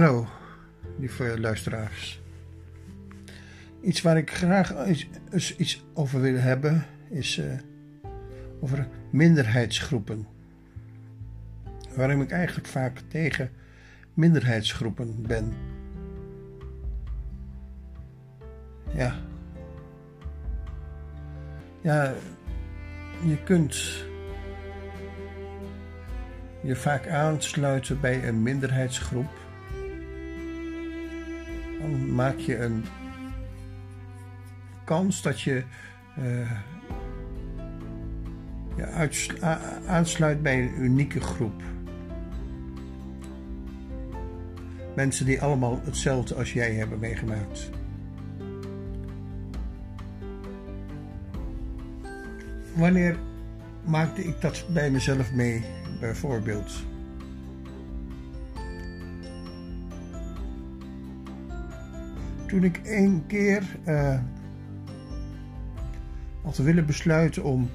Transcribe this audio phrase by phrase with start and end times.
[0.00, 0.26] Hallo,
[0.98, 2.20] lieve luisteraars.
[3.82, 4.86] Iets waar ik graag
[5.56, 7.52] iets, over wil hebben is uh,
[8.60, 10.26] over minderheidsgroepen.
[11.96, 13.50] Waarom ik eigenlijk vaak tegen
[14.14, 15.52] minderheidsgroepen ben.
[18.94, 19.14] Ja.
[21.80, 22.14] Ja,
[23.24, 24.04] je kunt
[26.62, 29.48] je vaak aansluiten bij een minderheidsgroep.
[31.90, 32.84] Maak je een
[34.84, 35.64] kans dat je
[36.18, 36.50] uh,
[38.76, 39.40] je
[39.86, 41.62] aansluit bij een unieke groep.
[44.94, 47.70] Mensen die allemaal hetzelfde als jij hebben meegemaakt.
[52.74, 53.18] Wanneer
[53.84, 55.64] maakte ik dat bij mezelf mee,
[56.00, 56.89] bijvoorbeeld?
[62.50, 64.20] Toen ik één keer uh,
[66.42, 67.70] had willen besluiten om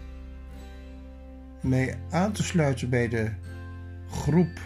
[1.61, 3.31] mee aan te sluiten bij de
[4.09, 4.59] groep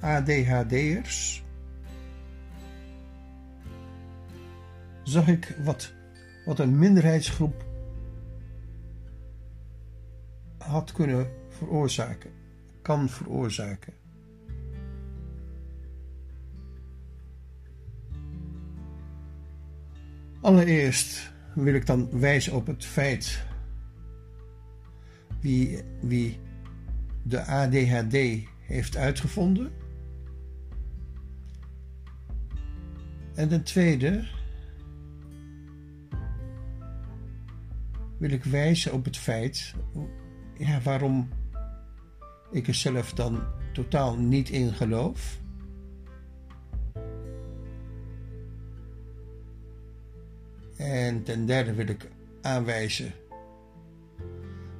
[0.00, 1.44] ADHD'ers,
[5.02, 5.92] zag ik wat,
[6.44, 7.64] wat een minderheidsgroep
[10.58, 12.30] had kunnen veroorzaken,
[12.82, 14.03] kan veroorzaken.
[20.54, 23.44] Allereerst wil ik dan wijzen op het feit
[25.40, 26.38] wie, wie
[27.22, 28.16] de ADHD
[28.60, 29.72] heeft uitgevonden.
[33.34, 34.24] En ten tweede
[38.18, 39.74] wil ik wijzen op het feit
[40.58, 41.28] ja, waarom
[42.50, 43.42] ik er zelf dan
[43.72, 45.42] totaal niet in geloof.
[50.84, 52.08] En ten derde wil ik
[52.42, 53.12] aanwijzen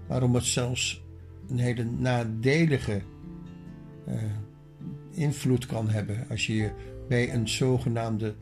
[0.06, 1.04] waarom het zelfs
[1.48, 3.02] een hele nadelige
[4.08, 4.14] uh,
[5.10, 6.70] invloed kan hebben als je je
[7.08, 8.34] bij een zogenaamde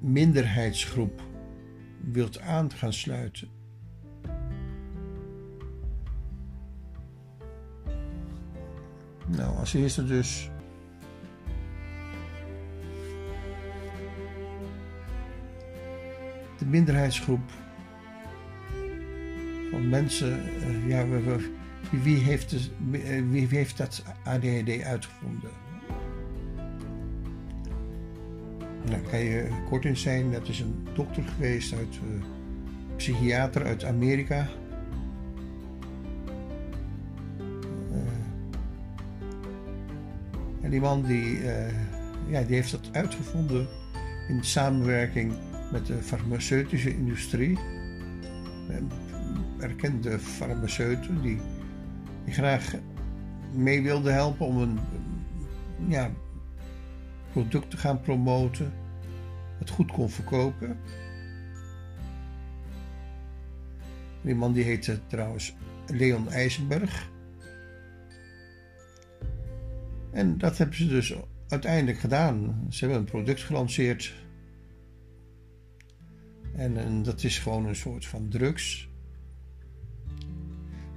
[0.00, 1.22] minderheidsgroep
[2.12, 3.48] wilt aan gaan sluiten.
[9.26, 10.50] Nou, als eerste dus.
[16.70, 17.50] Minderheidsgroep
[19.70, 20.42] van mensen.
[20.68, 21.06] Uh, ja,
[22.02, 25.50] wie, heeft eh, wie heeft dat ADHD uitgevonden?
[28.90, 31.94] Nou, kan je kort in zijn, dat is een dokter geweest uit.
[31.94, 32.24] Uh,
[32.96, 34.48] psychiater uit Amerika.
[40.60, 41.44] En die man die,
[42.28, 43.66] ja, die heeft dat uitgevonden
[44.28, 45.32] in samenwerking
[45.72, 47.58] met de farmaceutische industrie.
[49.60, 51.40] Erkende farmaceuten die,
[52.24, 52.74] die graag
[53.52, 54.78] mee wilden helpen om een
[55.88, 56.10] ja,
[57.32, 58.72] product te gaan promoten.
[59.58, 60.76] Het goed kon verkopen.
[64.20, 65.54] Die man die heette trouwens
[65.86, 67.10] Leon Eisenberg.
[70.10, 71.14] En dat hebben ze dus
[71.48, 72.66] uiteindelijk gedaan.
[72.70, 74.14] Ze hebben een product gelanceerd.
[76.58, 78.88] En, en dat is gewoon een soort van drugs.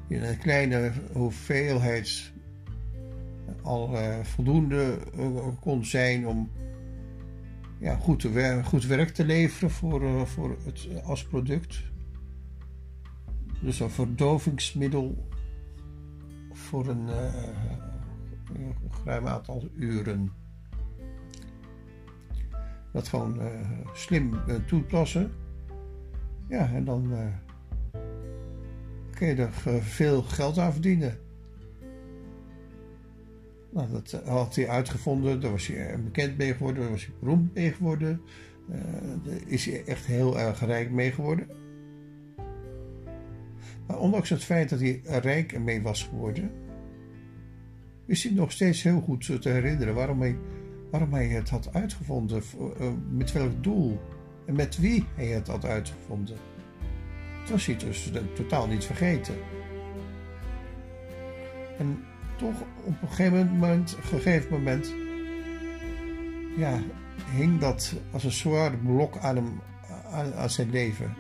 [0.08, 2.32] In een kleine hoeveelheid
[3.62, 6.52] al uh, voldoende uh, kon zijn om
[7.80, 11.84] ja, goed, te goed werk te leveren voor, uh, voor het, als product.
[13.62, 15.28] Dus een verdovingsmiddel
[16.52, 17.08] voor een
[18.54, 20.32] een ruim aantal uren.
[22.92, 23.40] Dat gewoon
[23.94, 25.41] slim toepassen.
[26.52, 27.20] Ja, en dan uh,
[29.16, 31.18] kun je er veel geld aan verdienen.
[33.70, 37.54] Nou, dat had hij uitgevonden, daar was hij bekend mee geworden, daar was hij beroemd
[37.54, 38.22] mee geworden.
[39.46, 41.48] is hij echt heel erg rijk mee geworden.
[43.88, 46.52] Maar ondanks het feit dat hij rijk mee was geworden,
[48.06, 50.38] is hij nog steeds heel goed te herinneren waarom hij,
[50.92, 52.42] waarom hij het had uitgevonden,
[52.80, 54.00] eh, met welk doel
[54.52, 56.38] met wie hij het had uitgevonden.
[57.42, 59.36] Dat was hij dus totaal niet vergeten.
[61.78, 62.04] En
[62.36, 64.94] toch op een gegeven moment, gegeven moment
[66.58, 66.80] ja,
[67.36, 69.62] hing dat als een zwaar blok aan, hem,
[70.12, 71.14] aan, aan zijn leven.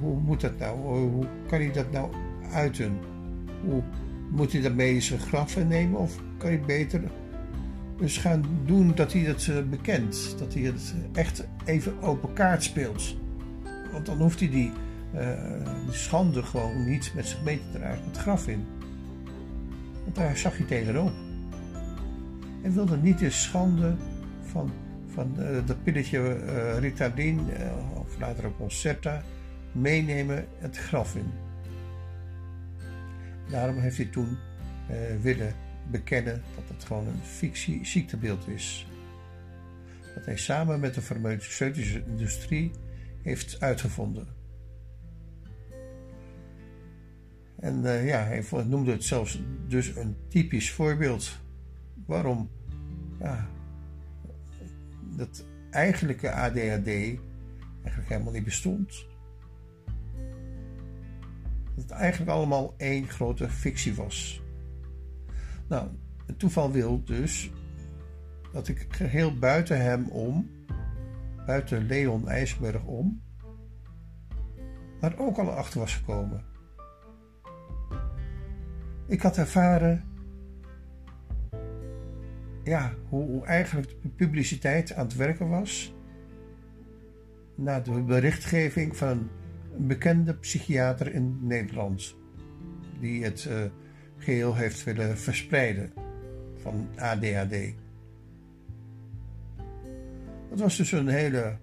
[0.00, 0.78] Hoe moet dat nou?
[0.78, 2.12] Hoe kan hij dat nou
[2.52, 2.98] uiten?
[3.64, 3.82] Hoe,
[4.30, 7.02] moet hij daarmee zijn graf nemen of kan hij beter
[7.98, 10.34] dus gaan doen dat hij het uh, bekent.
[10.38, 13.16] Dat hij het echt even open kaart speelt.
[13.92, 14.72] Want dan hoeft hij die,
[15.86, 18.64] die schande gewoon niet met zich mee te dragen het graf in.
[20.04, 21.12] Want daar zag hij tegenop.
[22.62, 23.94] En wilde niet de schande
[24.42, 24.70] van,
[25.14, 25.36] van
[25.66, 26.32] dat pilletje
[26.78, 27.40] Ritardin,
[27.94, 29.22] of later ook Concerta,
[29.72, 31.30] meenemen het graf in.
[33.50, 34.28] Daarom heeft hij toen
[34.90, 35.52] uh, willen
[35.90, 38.86] bekennen dat het gewoon een fictie ziektebeeld is.
[40.14, 42.70] Dat hij samen met de farmaceutische industrie
[43.22, 44.26] heeft uitgevonden.
[47.60, 51.38] En uh, ja, hij noemde het zelfs dus een typisch voorbeeld.
[52.06, 52.50] Waarom
[53.20, 53.48] ja,
[55.16, 56.86] dat eigenlijke ADHD
[57.82, 59.06] eigenlijk helemaal niet bestond
[61.78, 64.42] dat het eigenlijk allemaal één grote fictie was.
[65.68, 65.88] Nou,
[66.26, 67.50] het toeval wil dus
[68.52, 70.50] dat ik geheel buiten hem om,
[71.46, 73.22] buiten Leon IJsberg om,
[75.00, 76.44] maar ook al achter was gekomen.
[79.06, 80.04] Ik had ervaren
[82.64, 85.94] ja, hoe, eigenlijk de publiciteit aan het werken was
[87.54, 89.30] na de berichtgeving van
[89.76, 92.16] een bekende psychiater in Nederland.
[93.00, 93.64] Die het uh,
[94.18, 95.92] geheel heeft willen verspreiden
[96.62, 97.74] van ADHD.
[100.48, 101.56] Dat was dus een hele,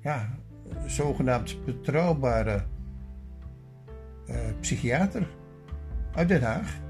[0.00, 0.38] ja,
[0.86, 2.64] zogenaamd betrouwbare
[4.28, 5.28] uh, psychiater
[6.14, 6.80] uit Den Haag.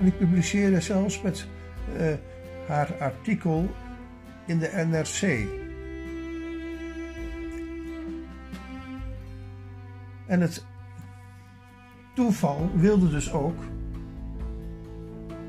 [0.00, 1.46] En ik publiceerde zelfs met
[1.96, 2.12] uh,
[2.66, 3.70] haar artikel
[4.46, 5.46] in de NRC.
[10.26, 10.64] En het
[12.14, 13.58] toeval wilde dus ook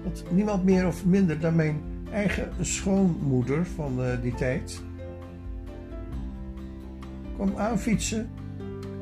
[0.03, 1.81] dat niemand meer of minder dan mijn
[2.11, 4.81] eigen schoonmoeder van uh, die tijd
[7.35, 8.29] kwam aanfietsen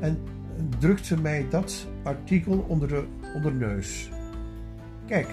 [0.00, 0.18] en
[0.78, 4.10] drukte mij dat artikel onder de, neus.
[5.06, 5.28] Kijk,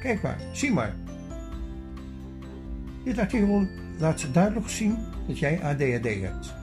[0.00, 0.94] kijk maar, zie maar.
[3.04, 3.66] Dit artikel
[3.98, 4.96] laat duidelijk zien
[5.26, 6.54] dat jij ADHD hebt.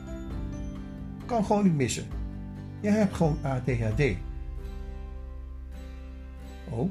[1.25, 2.05] Kan gewoon niet missen.
[2.79, 4.28] Je hebt gewoon ADHD.
[6.69, 6.89] Oh.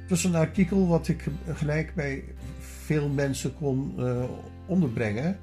[0.00, 2.24] Het was een artikel wat ik gelijk bij
[2.58, 4.24] veel mensen kon uh,
[4.66, 5.38] onderbrengen.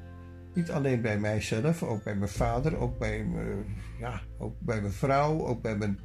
[0.53, 3.61] Niet alleen bij mijzelf, ook bij mijn vader, ook bij, me,
[3.99, 5.99] ja, ook bij mijn vrouw, ook bij mijn.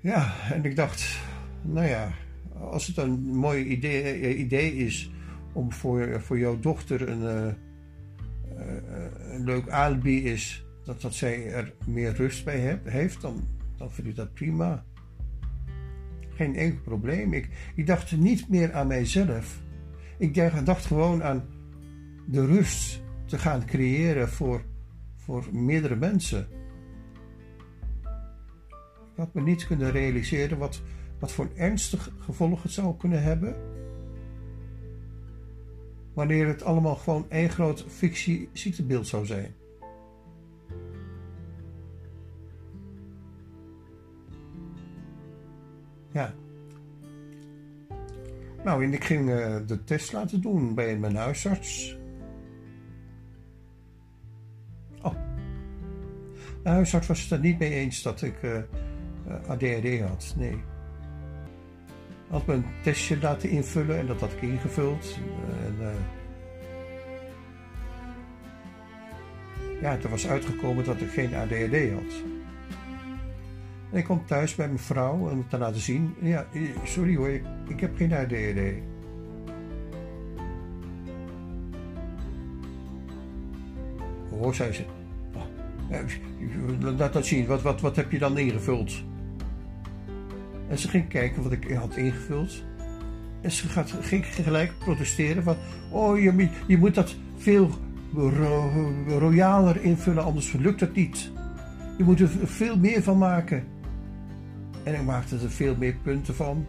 [0.00, 1.18] Ja, en ik dacht,
[1.62, 2.12] nou ja,
[2.58, 5.10] als het een mooi idee, idee is
[5.52, 7.54] om voor, voor jouw dochter een.
[9.30, 14.06] Een leuk alibi is dat, dat zij er meer rust bij heeft, dan, dan vind
[14.08, 14.84] ik dat prima.
[16.28, 17.32] Geen enkel probleem.
[17.32, 19.60] Ik, ik dacht niet meer aan mijzelf.
[20.18, 20.34] Ik
[20.64, 21.44] dacht gewoon aan
[22.26, 24.62] de rust te gaan creëren voor,
[25.16, 26.48] voor meerdere mensen.
[29.12, 30.82] Ik had me niet kunnen realiseren wat,
[31.18, 33.56] wat voor ernstig gevolg het zou kunnen hebben
[36.14, 39.54] wanneer het allemaal gewoon één groot fictie-ziektebeeld zou zijn.
[46.12, 46.34] Ja.
[48.64, 51.98] Nou, en ik ging uh, de test laten doen bij mijn huisarts.
[55.02, 55.14] Oh.
[56.62, 58.64] De huisarts was het er niet mee eens dat ik eh, eh,
[59.48, 60.34] ADHD had.
[60.36, 60.62] Nee
[62.30, 65.18] had me een testje laten invullen en dat had ik ingevuld.
[65.64, 65.94] En,
[69.80, 72.39] ja, toen was uitgekomen dat ik geen ADHD had.
[73.90, 76.14] En ik kwam thuis bij mijn vrouw om te laten zien.
[76.20, 76.46] Ja,
[76.84, 77.28] sorry hoor,
[77.68, 78.60] ik, heb geen ADHD.
[84.30, 84.84] Hoor, zei ze.
[85.32, 89.02] Oh, laat dat zien, wat, wat, wat heb je dan ingevuld?
[90.68, 92.64] En ze ging kijken wat ik had ingevuld.
[93.40, 95.56] En ze gaat, ging gelijk protesteren van...
[95.90, 97.70] Oh, je, je moet dat veel
[99.08, 101.30] royaler invullen, anders lukt het niet.
[101.98, 103.64] Je moet er veel meer van maken.
[104.82, 106.66] En ik maakte er veel meer punten van.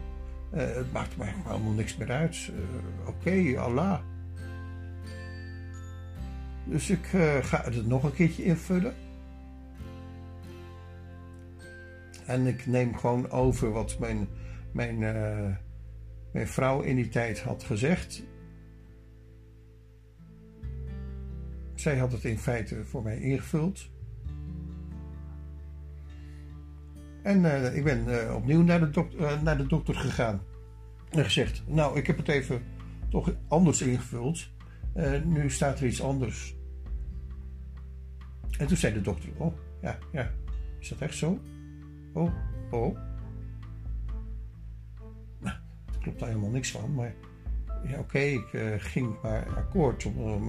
[0.54, 2.50] Uh, het maakte mij helemaal niks meer uit.
[2.54, 4.00] Uh, Oké, Allah.
[6.64, 8.94] Dus ik uh, ga het nog een keertje invullen.
[12.26, 14.28] En ik neem gewoon over wat mijn,
[14.72, 14.98] mijn,
[16.32, 18.22] mijn vrouw in die tijd had gezegd.
[21.74, 23.90] Zij had het in feite voor mij ingevuld.
[27.22, 30.42] En eh, ik ben eh, opnieuw naar de, dokter, naar de dokter gegaan.
[31.10, 32.62] En gezegd, nou, ik heb het even
[33.10, 34.48] toch anders ingevuld.
[35.24, 36.56] nu staat er iets anders.
[38.58, 40.30] En toen zei de dokter, oh, ja, ja,
[40.78, 41.40] is dat echt zo?
[42.12, 42.32] Oh,
[42.70, 42.96] oh.
[45.40, 47.14] Nou, daar klopt daar helemaal niks van, maar
[47.86, 48.48] ja, oké, ik
[48.78, 50.44] ging maar akkoord om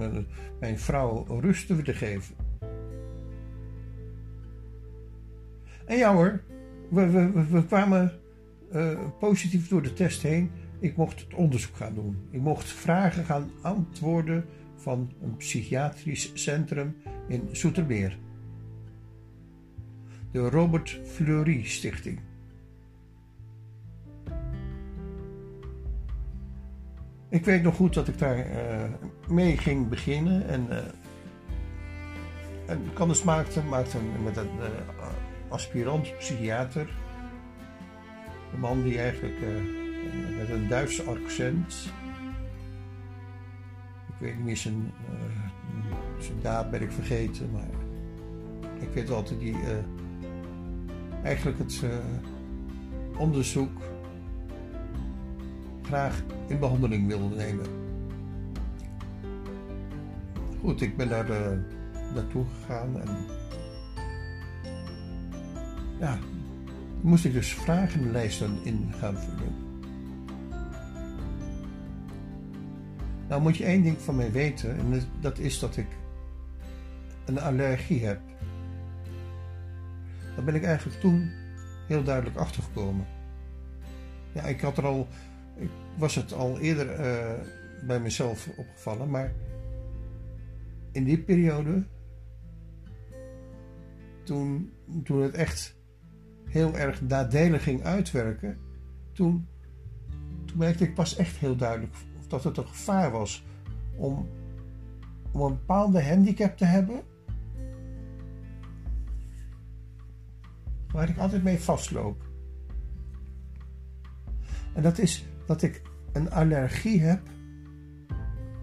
[0.60, 2.34] mijn vrouw rust te geven.
[5.86, 6.40] En ja hoor,
[6.94, 8.12] we, we, kwamen
[8.72, 10.50] uh, positief door de test heen.
[10.78, 12.16] Ik mocht het onderzoek gaan doen.
[12.30, 14.44] Ik mocht vragen gaan antwoorden
[14.76, 16.96] van een psychiatrisch centrum
[17.28, 18.18] in Zoetermeer.
[20.30, 22.20] De Robert Fleury Stichting.
[27.28, 28.84] Ik weet nog goed dat ik daar uh,
[29.28, 30.76] mee ging beginnen en, uh,
[32.66, 34.50] en kennis maakte, maakte met een
[35.54, 36.88] uh, aspirant psychiater.
[38.52, 39.40] Een man die eigenlijk
[40.38, 41.92] met een Duitse accent.
[44.08, 44.92] Ik weet niet meer zijn,
[46.18, 47.70] zijn daad ben ik vergeten, maar
[48.80, 49.56] ik weet altijd die
[51.22, 51.82] eigenlijk het
[53.16, 53.82] onderzoek
[55.82, 57.66] graag in behandeling wilde nemen.
[60.60, 61.58] Goed, ik ben daar uh,
[62.14, 63.08] naartoe gegaan en
[66.04, 66.18] ja,
[67.00, 69.54] moest ik dus vragenlijsten in gaan vullen.
[73.28, 75.86] Nou moet je één ding van mij weten en dat is dat ik
[77.24, 78.20] een allergie heb.
[80.34, 81.30] Daar ben ik eigenlijk toen
[81.88, 83.06] heel duidelijk achtergekomen.
[84.32, 85.08] Ja, ik had er al
[85.56, 87.46] ik was het al eerder uh,
[87.86, 89.32] bij mezelf opgevallen, maar
[90.92, 91.84] in die periode,
[94.22, 94.72] toen,
[95.04, 95.76] toen het echt
[96.44, 98.58] heel erg nadelig ging uitwerken,
[99.12, 99.46] toen,
[100.44, 101.94] toen merkte ik pas echt heel duidelijk
[102.28, 103.44] dat het een gevaar was
[103.96, 104.28] om,
[105.32, 107.02] om een bepaalde handicap te hebben.
[110.92, 112.22] Waar ik altijd mee vastloop.
[114.74, 115.82] En dat is dat ik
[116.12, 117.20] een allergie heb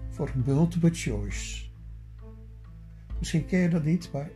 [0.08, 1.64] voor multiple choice.
[3.18, 4.30] Misschien ken je dat niet, maar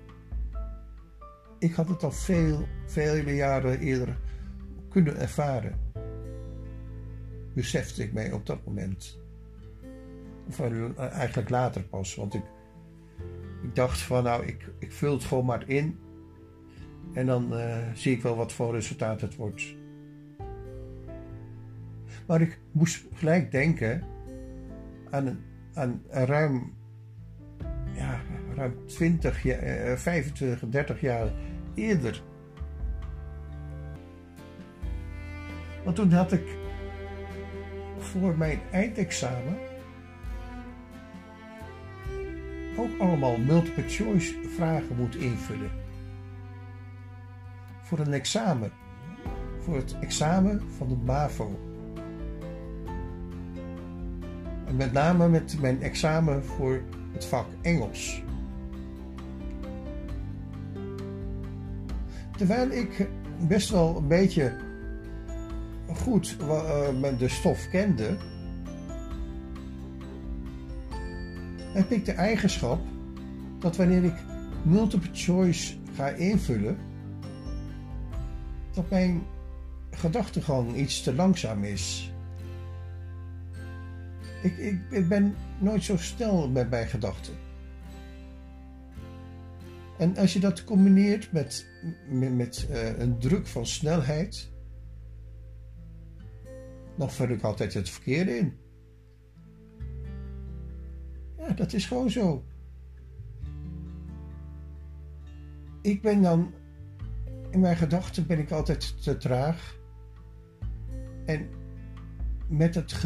[1.66, 4.18] ik had het al veel, vele jaren eerder
[4.88, 5.78] kunnen ervaren.
[7.54, 9.18] Besefte ik mij op dat moment.
[10.49, 10.61] Of
[10.99, 12.42] eigenlijk later pas, want ik,
[13.62, 15.99] ik dacht van nou, ik, ik vul het gewoon maar in.
[17.12, 19.75] En dan uh, zie ik wel wat voor resultaat het wordt.
[22.26, 24.02] Maar ik moest gelijk denken
[25.11, 25.44] aan,
[25.75, 26.75] aan ruim,
[27.94, 28.20] ja,
[28.54, 29.40] ruim 20,
[29.96, 31.32] 25, 30 jaar
[31.76, 32.23] eerder.
[35.85, 36.56] Want toen had ik
[37.99, 39.59] voor mijn eindexamen
[42.76, 45.71] ook allemaal multiple choice vragen moeten invullen.
[47.83, 48.71] Voor een examen.
[49.59, 51.59] Voor het examen van de MAVO.
[54.66, 58.23] En met name met mijn examen voor het vak Engels.
[62.37, 63.09] Terwijl ik
[63.49, 64.52] best wel een beetje
[65.87, 68.16] goed uh, de stof kende,
[71.73, 72.81] heb ik de eigenschap
[73.59, 74.14] dat wanneer ik
[74.62, 76.76] multiple choice ga invullen,
[78.73, 79.23] dat mijn
[79.90, 82.12] gedachtegang iets te langzaam is.
[84.43, 87.45] Ik, ik, ik ben nooit zo snel met mijn gedachten.
[89.98, 91.66] En als je dat combineert met,
[92.08, 94.50] met, uh, een druk van snelheid,
[96.96, 98.56] dan vul ik altijd het verkeerde in.
[101.38, 102.44] Ja, dat is gewoon zo.
[105.82, 106.52] Ik ben dan,
[107.50, 109.78] in mijn gedachten ben ik altijd te traag.
[111.24, 111.48] En
[112.48, 113.00] met, het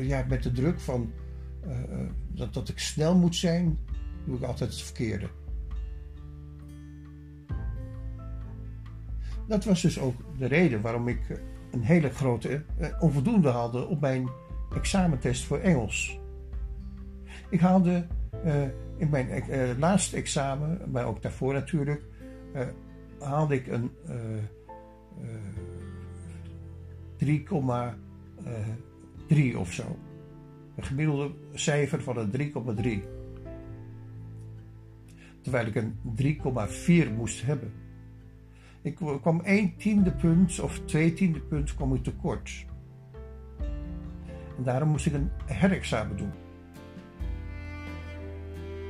[0.00, 1.12] ja, met de druk van
[1.66, 3.78] uh, dat, dat ik snel moet zijn,
[4.26, 5.28] doe ik altijd het verkeerde.
[9.46, 14.00] Dat was dus ook de reden waarom ik een hele grote uh, onvoldoende haalde op
[14.00, 14.28] mijn
[14.74, 16.20] examentest voor Engels.
[17.50, 18.06] Ik haalde
[18.44, 18.62] uh,
[18.96, 19.44] in mijn
[19.78, 22.02] laatste examen, maar ook daarvoor natuurlijk,
[23.18, 23.90] haalde ik een
[27.16, 27.46] 3,
[29.26, 29.96] 3 of zo.
[30.76, 32.52] Een gemiddelde cijfer van een
[33.02, 33.02] 3,3.
[35.40, 35.94] Terwijl ik een
[37.06, 37.81] 3,4 moest hebben.
[38.82, 42.66] Ik kwam één tiende punt of twee tiende punt kwam ik tekort.
[44.56, 46.32] En daarom moest ik een herexamen doen.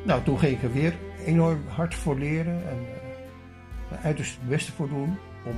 [0.04, 0.94] Nou, toen ging ik er weer
[1.24, 5.56] enorm hard voor leren en uh, er uiterst het beste voor doen om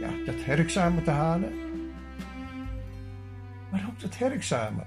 [0.00, 1.52] ja, dat herexamen te halen.
[3.70, 4.86] Maar ook dat herexamen.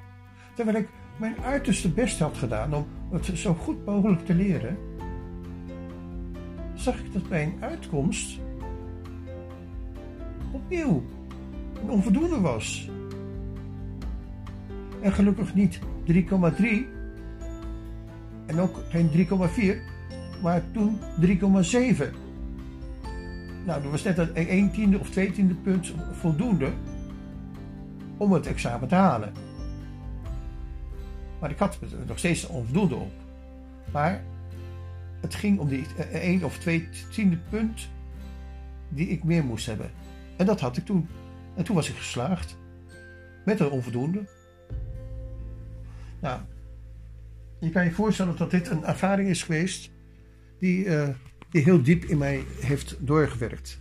[0.53, 4.77] Terwijl ik mijn uiterste best had gedaan om het zo goed mogelijk te leren,
[6.73, 8.39] zag ik dat mijn uitkomst
[10.67, 11.03] opnieuw
[11.81, 12.89] een onvoldoende was.
[15.01, 15.79] En gelukkig niet
[16.11, 16.15] 3,3
[18.45, 21.27] en ook geen 3,4, maar toen 3,7.
[23.65, 26.71] Nou, dat was net een 1 tiende of 2 tiende punt voldoende
[28.17, 29.33] om het examen te halen.
[31.39, 33.11] Maar ik had nog steeds onvoldoende op.
[33.91, 34.23] Maar
[35.21, 37.89] het ging om die 1 of 2 tiende punt
[38.89, 39.91] die ik meer moest hebben.
[40.37, 41.07] En dat had ik toen.
[41.55, 42.57] En toen was ik geslaagd.
[43.45, 44.25] Met een onvoldoende.
[46.19, 46.41] Nou,
[47.59, 49.91] je kan je voorstellen dat dit een ervaring is geweest
[50.59, 51.09] die, uh,
[51.49, 53.79] die heel diep in mij heeft doorgewerkt.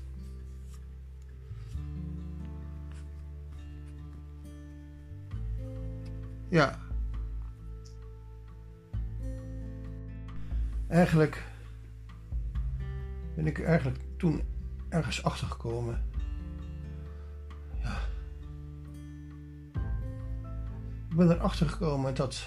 [6.48, 6.78] Ja.
[10.88, 11.42] Eigenlijk
[13.34, 14.42] ben ik eigenlijk toen
[14.88, 15.48] ergens achter
[21.16, 22.46] Ik ben erachter gekomen dat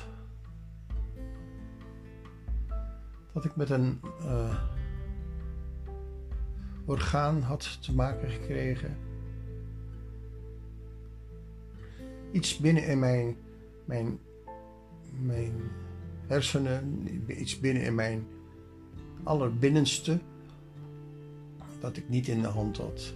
[3.33, 4.63] dat ik met een uh,
[6.85, 8.97] orgaan had te maken gekregen.
[12.31, 13.38] Iets binnen in mijn,
[13.86, 14.19] mijn,
[15.19, 15.53] mijn
[16.27, 18.27] hersenen, iets binnen in mijn
[19.23, 20.19] allerbinnenste,
[21.79, 23.13] dat ik niet in de hand had.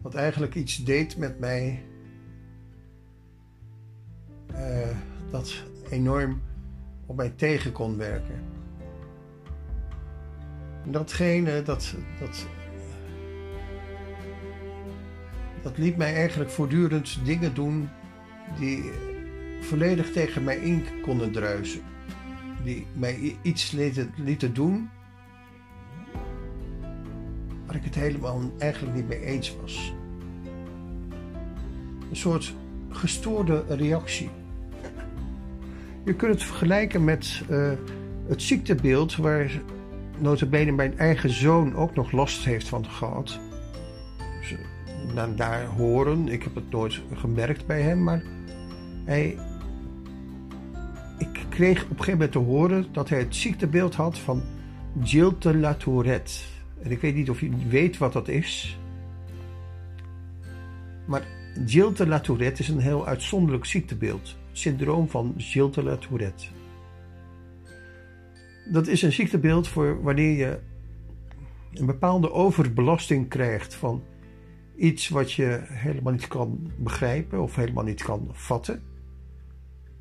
[0.00, 1.84] Wat eigenlijk iets deed met mij,
[5.30, 5.54] dat
[5.90, 6.40] enorm
[7.06, 8.40] op mij tegen kon werken.
[10.84, 12.46] En datgene, dat, dat,
[15.62, 17.88] dat liet mij eigenlijk voortdurend dingen doen
[18.58, 18.90] die
[19.60, 21.80] volledig tegen mij in konden druisen.
[22.64, 24.90] Die mij iets lieten, lieten doen
[27.66, 29.94] waar ik het helemaal eigenlijk niet mee eens was.
[32.10, 32.54] Een soort
[32.88, 34.30] gestoorde reactie.
[36.04, 37.72] Je kunt het vergelijken met uh,
[38.28, 39.60] het ziektebeeld waar
[40.18, 43.40] notabene mijn eigen zoon ook nog last heeft van gehad.
[44.40, 44.52] Dus,
[45.14, 48.22] uh, daar horen, ik heb het nooit gemerkt bij hem, maar
[49.04, 49.38] hij,
[51.18, 54.42] ik kreeg op een gegeven moment te horen dat hij het ziektebeeld had van
[55.02, 56.32] Gilles de la Tourette.
[56.82, 58.78] En ik weet niet of je weet wat dat is.
[61.04, 61.22] Maar
[61.66, 66.44] Gilles de la Tourette is een heel uitzonderlijk ziektebeeld syndroom van Gilles de la Tourette.
[68.70, 70.60] Dat is een ziektebeeld voor wanneer je
[71.72, 74.02] een bepaalde overbelasting krijgt van
[74.76, 78.82] iets wat je helemaal niet kan begrijpen of helemaal niet kan vatten.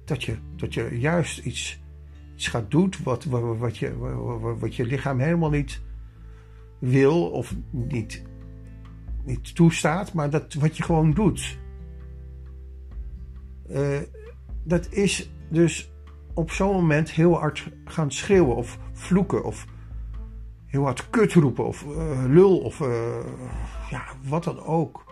[0.05, 1.81] Dat je, dat je juist iets,
[2.35, 3.97] iets gaat doen wat, wat, wat, je,
[4.59, 5.81] wat je lichaam helemaal niet
[6.79, 8.23] wil of niet,
[9.23, 11.59] niet toestaat, maar dat wat je gewoon doet.
[13.69, 13.99] Uh,
[14.63, 15.91] dat is dus
[16.33, 19.65] op zo'n moment heel hard gaan schreeuwen of vloeken of
[20.65, 23.25] heel hard kut roepen of uh, lul of uh,
[23.89, 25.03] ja, wat dan ook.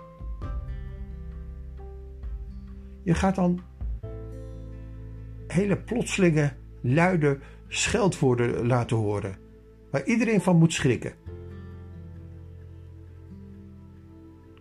[3.03, 3.61] Je gaat dan
[5.47, 9.37] hele plotselinge, luide scheldwoorden laten horen,
[9.91, 11.13] waar iedereen van moet schrikken.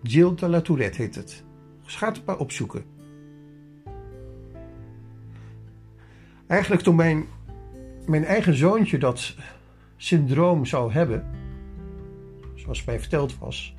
[0.03, 1.44] Gilles de la Tourette heet het.
[1.83, 2.97] Ga het maar opzoeken.
[6.48, 7.24] Eigenlijk toen mijn,
[8.06, 9.34] mijn eigen zoontje dat
[9.96, 11.24] syndroom zou hebben,
[12.54, 13.74] zoals mij verteld was,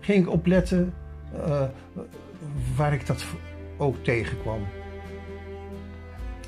[0.00, 0.94] ging ik opletten
[1.34, 1.62] uh,
[2.76, 3.24] waar ik dat
[3.76, 4.60] ook tegenkwam.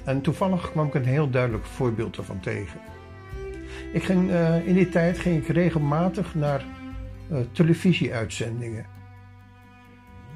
[0.04, 2.80] En toevallig kwam ik een heel duidelijk voorbeeld ervan tegen.
[3.92, 6.64] Ik ging, uh, in die tijd ging ik regelmatig naar
[7.32, 8.97] uh, televisieuitzendingen.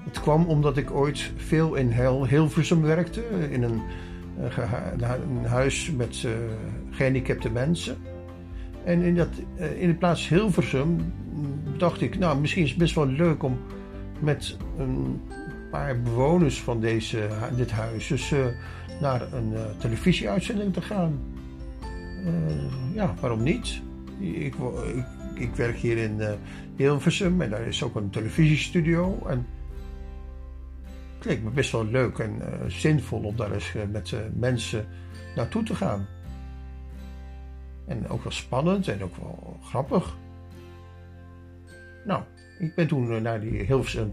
[0.04, 1.90] Het kwam omdat ik ooit veel in
[2.28, 3.82] Hilversum werkte, in een,
[4.38, 6.32] eh, een huis met uh,
[6.90, 7.96] gehandicapte mensen.
[8.84, 9.28] En in, dat,
[9.78, 11.12] in de plaats Hilversum
[11.76, 13.58] dacht ik, nou, misschien is het best wel leuk om
[14.20, 15.20] met een
[15.70, 18.34] paar bewoners van deze, dit huis dus,
[19.00, 21.20] naar een televisieuitzending te gaan.
[22.94, 23.82] ja, waarom niet?
[24.18, 24.54] ik,
[24.94, 26.20] ik, ik werk hier in
[26.76, 29.18] Hilversum en daar is ook een televisiestudio.
[29.26, 29.46] En
[31.24, 34.86] leek me best wel leuk en uh, zinvol om daar eens uh, met mensen
[35.36, 36.06] naartoe te gaan.
[37.86, 40.16] En ook wel spannend en ook wel grappig.
[42.04, 42.22] Nou,
[42.58, 44.12] ik ben toen naar die Hilversum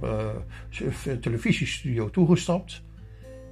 [1.22, 2.84] televisiestudio toegestapt.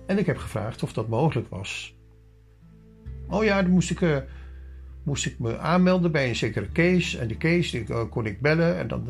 [0.06, 1.98] En ik heb gevraagd of dat mogelijk was.
[3.28, 4.26] Oh ja, dan moest ik
[5.04, 7.20] moest ik me aanmelden bij een zekere case.
[7.20, 9.10] En die case die, kon ik bellen en dan,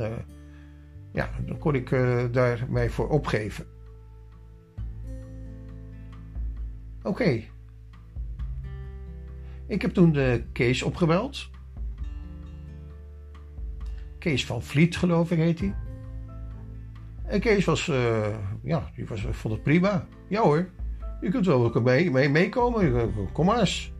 [1.13, 1.89] ja, dan kon ik
[2.31, 3.65] daar mij voor opgeven.
[7.07, 7.43] Oké.
[9.67, 11.49] Ik heb toen de Kees opgebeld.
[14.19, 15.75] Kees van Vliet, geloof ik, heet hij.
[17.25, 17.85] En Kees was,
[18.63, 20.07] ja, die was, vond het prima.
[20.27, 20.69] Ja hoor,
[21.21, 23.93] je kunt wel mee, mee, meekomen, kom maar eens.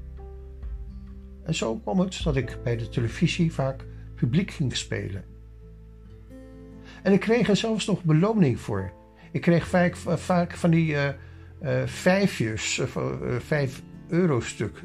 [1.43, 5.23] En zo kwam het dat ik bij de televisie vaak publiek ging spelen.
[7.03, 8.91] En ik kreeg er zelfs nog beloning voor.
[9.31, 10.95] Ik kreeg vaak, vaak van die
[11.85, 12.85] vijfjes, uh,
[13.39, 14.83] vijf eurostuk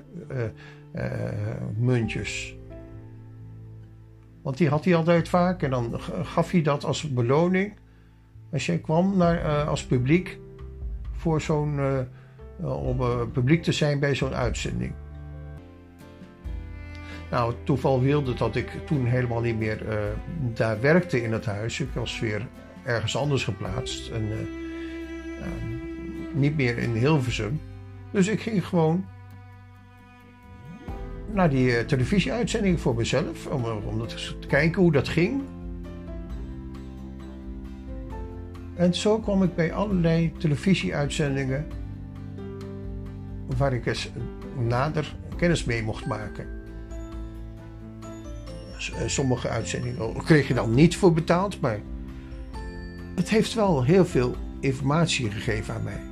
[1.77, 2.57] muntjes.
[4.43, 7.75] Want die had hij altijd vaak en dan gaf hij dat als beloning.
[8.53, 10.39] Als jij kwam naar, als publiek
[11.13, 11.81] voor zo'n,
[12.61, 14.93] om publiek te zijn bij zo'n uitzending.
[17.31, 19.87] Nou, toeval wilde dat ik toen helemaal niet meer
[20.55, 21.81] daar werkte in het huis.
[21.81, 22.47] Ik was weer
[22.85, 24.29] ergens anders geplaatst en
[26.35, 27.61] niet meer in Hilversum.
[28.11, 29.05] Dus ik ging gewoon
[31.33, 35.43] naar die televisieuitzending voor mezelf, om, om te kijken hoe dat ging.
[38.75, 41.67] En zo kwam ik bij allerlei televisieuitzendingen
[43.57, 44.11] waar ik eens
[44.59, 46.47] nader kennis mee mocht maken.
[48.91, 51.81] Eh, sommige uitzendingen kreeg je dan niet voor betaald, maar
[53.15, 56.12] het heeft wel heel veel informatie gegeven aan mij.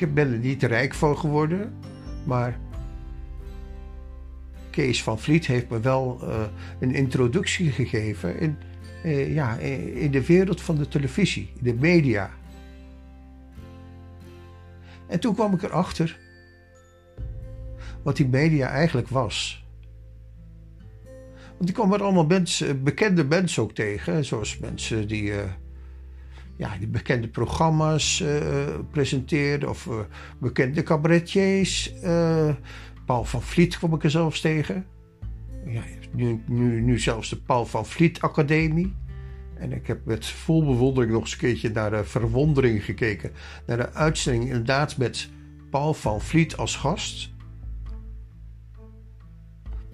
[0.00, 1.74] Ik ben er niet rijk van geworden,
[2.24, 2.58] maar
[4.70, 6.42] Kees van Vliet heeft me wel uh,
[6.80, 8.56] een introductie gegeven in,
[9.04, 9.56] uh, ja,
[9.94, 12.30] in de wereld van de televisie, de media.
[15.06, 16.18] En toen kwam ik erachter
[18.02, 19.64] wat die media eigenlijk was.
[21.56, 24.24] Want ik kwam er allemaal mensen, bekende mensen ook tegen.
[24.24, 25.32] Zoals mensen die,
[26.60, 28.38] ja, die bekende programma's uh,
[28.90, 29.68] presenteerden.
[29.68, 29.98] Of uh,
[30.38, 31.92] bekende cabaretiers.
[33.06, 34.86] Paul van Vliet kwam ik er zelfs tegen.
[35.66, 38.94] Ja, nu, nu, nu zelfs de Paul van Vliet Academie.
[39.54, 43.32] En ik heb met vol bewondering nog eens een keertje naar de verwondering gekeken.
[43.66, 45.30] Naar de uitzending inderdaad met
[45.70, 47.32] Paul van Vliet als gast.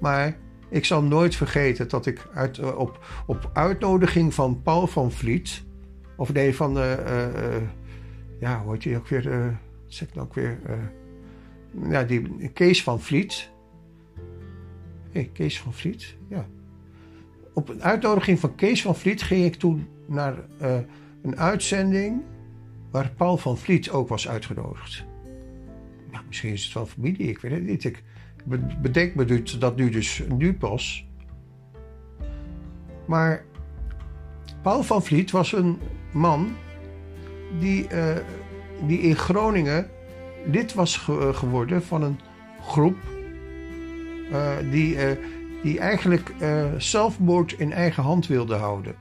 [0.00, 0.36] Maar
[0.70, 5.65] ik zal nooit vergeten dat ik uit, op, op uitnodiging van Paul van Vliet,
[6.16, 7.62] of nee, van de, uh, uh,
[8.40, 9.46] ja, hoe heet hij ook weer, uh,
[9.86, 10.58] zeg ik nou ook weer,
[11.88, 13.50] ja, die Kees van Vliet.
[15.12, 16.46] Hey, Kees van Vliet, ja.
[17.54, 20.34] Op een uitnodiging van Kees van Vliet ging ik toen naar
[21.22, 22.22] een uitzending
[22.90, 25.04] waar Paul van Vliet ook was uitgenodigd.
[26.10, 27.84] Nou, misschien is het wel familie, ik weet het niet.
[27.84, 28.02] Ik,
[28.82, 31.06] bedenk me dat nu dus nu pas.
[33.06, 33.44] Maar
[34.62, 35.78] Paul van Vliet was een
[36.16, 36.56] man
[37.58, 38.16] die, uh,
[38.86, 39.86] die in Groningen
[40.46, 42.20] lid was ge geworden van een
[42.62, 42.96] groep
[44.32, 45.10] uh, die, uh,
[45.62, 46.34] die eigenlijk
[46.78, 48.94] zelfmoord in eigen hand wilde houden.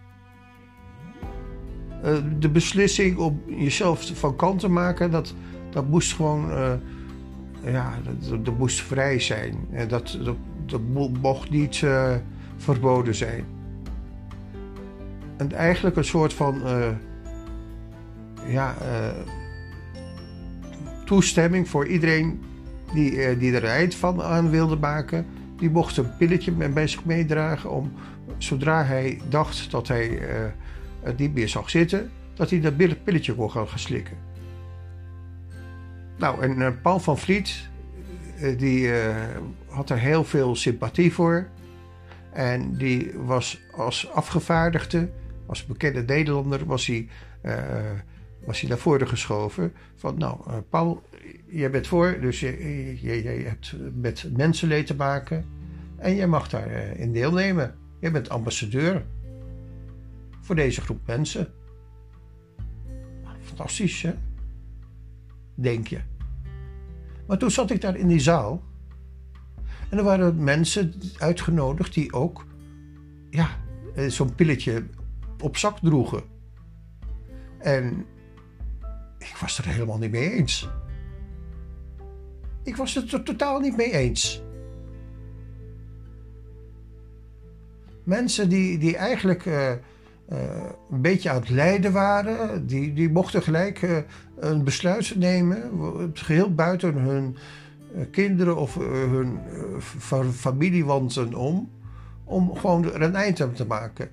[2.39, 5.33] de beslissing om jezelf van kant te maken, dat,
[5.69, 6.49] dat moest gewoon
[7.63, 9.67] ja, dat, dat, moest vrij zijn.
[9.71, 10.17] En dat,
[10.65, 10.81] dat,
[11.21, 11.85] mocht niet
[12.57, 13.54] verboden zijn.
[15.37, 16.87] En eigenlijk een soort van uh,
[18.47, 19.07] ja, uh,
[21.05, 22.43] toestemming voor iedereen
[22.93, 25.25] die, die er eind van aan wilde maken.
[25.57, 27.91] Die mocht een pilletje bij zich meedragen om
[28.37, 30.19] zodra hij dacht dat hij
[31.01, 34.17] het niet meer zag zitten, dat hij dat pilletje kon gaan slikken.
[36.17, 37.69] Nou, en Paul van Vliet,
[38.57, 38.91] die
[39.67, 41.47] had er heel veel sympathie voor.
[42.35, 45.09] En die was als afgevaardigde,
[45.45, 47.07] als bekende Nederlander, was hij,
[48.45, 49.73] was hij naar voren geschoven.
[49.95, 51.03] Van nou, Paul,
[51.45, 55.45] jij bent voor, dus je, je, hebt met mensenleed te maken.
[55.97, 57.75] En jij mag daarin in deelnemen.
[57.99, 59.05] Je bent ambassadeur
[60.41, 61.53] voor deze groep mensen.
[63.41, 64.13] Fantastisch, hè?
[65.55, 65.99] denk je.
[67.27, 68.63] Maar toen zat ik daar in die zaal.
[69.89, 72.45] En er waren mensen uitgenodigd die ook
[73.29, 73.49] ja,
[73.95, 74.83] eh, zo'n pilletje
[75.45, 76.23] op zak droegen.
[77.59, 78.05] En
[79.17, 80.69] ik was er helemaal niet mee eens.
[82.63, 84.43] Ik was het er totaal niet mee eens.
[88.03, 89.77] Mensen die, die eigenlijk uh, uh,
[90.91, 93.97] een beetje aan het lijden waren, die, die mochten gelijk uh,
[94.39, 97.37] een besluit nemen, het geheel buiten hun
[98.11, 99.39] kinderen of hun
[100.33, 101.69] familiewanten om,
[102.23, 104.09] om gewoon er een eind aan te maken.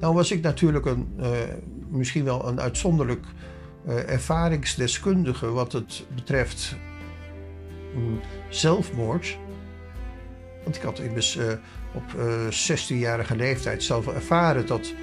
[0.00, 1.08] Nou was ik natuurlijk een,
[1.88, 3.26] misschien wel een uitzonderlijk
[3.86, 6.76] ervaringsdeskundige wat het betreft
[7.96, 9.38] um, zelfmoord.
[10.64, 11.52] Want ik had immers uh,
[11.94, 14.94] op uh, eh, 16-jarige leeftijd zelf ervaren dat,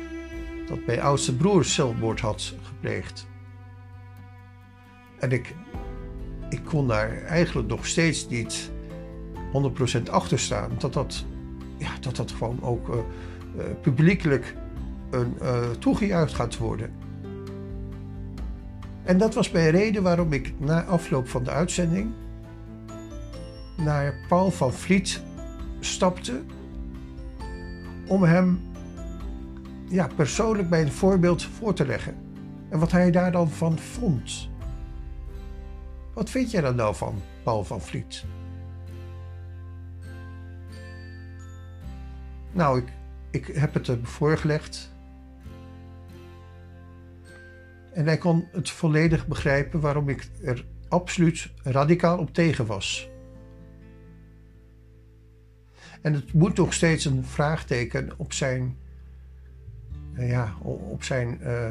[0.67, 3.27] dat mijn oudste broer zelfmoord had gepleegd.
[5.19, 5.55] En ik,
[6.49, 8.71] ik kon daar eigenlijk nog steeds niet
[9.99, 10.71] 100% achter staan.
[10.77, 11.25] Dat dat,
[11.77, 13.05] ja, dat, dat gewoon ook
[13.81, 14.55] publiekelijk
[15.15, 16.91] een, toegejuicht gaat worden.
[19.03, 22.11] En dat was mijn reden waarom ik na afloop van de uitzending
[23.77, 25.21] naar Paul van Vliet
[25.79, 26.41] stapte
[28.07, 28.61] om hem
[29.89, 32.15] ja, persoonlijk bij een voorbeeld voor te leggen.
[32.69, 34.49] En wat hij daar dan van vond.
[36.13, 38.25] Wat vind jij er nou van, Paul van Vliet?
[42.51, 42.87] Nou, ik,
[43.31, 44.94] ik heb het hem voorgelegd.
[47.95, 53.09] En hij kon het volledig begrijpen waarom ik er absoluut radicaal op tegen was.
[56.01, 58.77] En het moet nog steeds een vraagteken op zijn,
[60.13, 61.69] uh, ja, op zijn uh,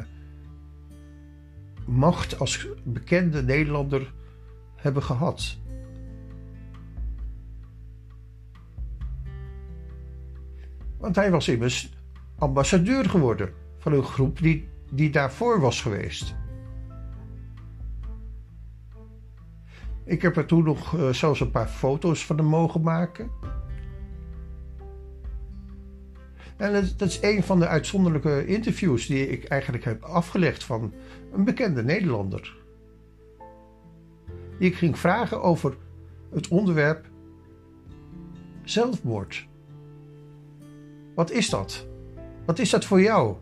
[1.87, 4.13] macht als bekende Nederlander
[4.77, 5.59] hebben gehad.
[10.99, 11.93] Want hij was immers
[12.39, 16.35] ambassadeur geworden van een groep die, die daarvoor was geweest.
[20.05, 23.31] Ik heb er toen nog uh, zelfs een paar foto's van hem mogen maken.
[26.57, 30.93] En dat, dat, is een van de uitzonderlijke interviews die ik eigenlijk heb afgelegd van
[31.33, 32.57] een bekende Nederlander.
[34.59, 35.77] Die ik ging vragen over
[36.33, 37.07] het onderwerp
[38.63, 39.47] zelfmoord.
[41.15, 41.87] Wat is dat?
[42.47, 43.37] Wat is dat voor jou?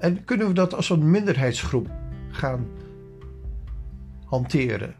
[0.00, 1.88] En kunnen we dat als een minderheidsgroep
[2.30, 2.66] gaan
[4.24, 4.94] hanteren?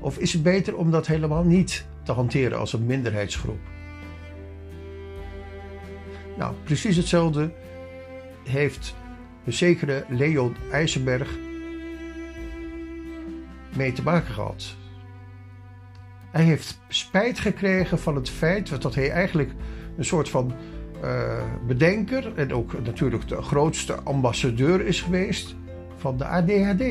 [0.00, 3.58] Of is het beter om dat helemaal niet te hanteren als een minderheidsgroep?
[6.36, 7.52] Nou, precies hetzelfde
[8.44, 8.94] heeft
[9.44, 11.36] de zekere Leon IJzenberg
[13.76, 14.76] mee te maken gehad.
[16.30, 19.52] Hij heeft spijt gekregen van het feit dat hij eigenlijk
[19.96, 20.52] een soort van
[21.66, 25.56] bedenker en ook natuurlijk de grootste ambassadeur is geweest
[25.96, 26.82] van de ADHD.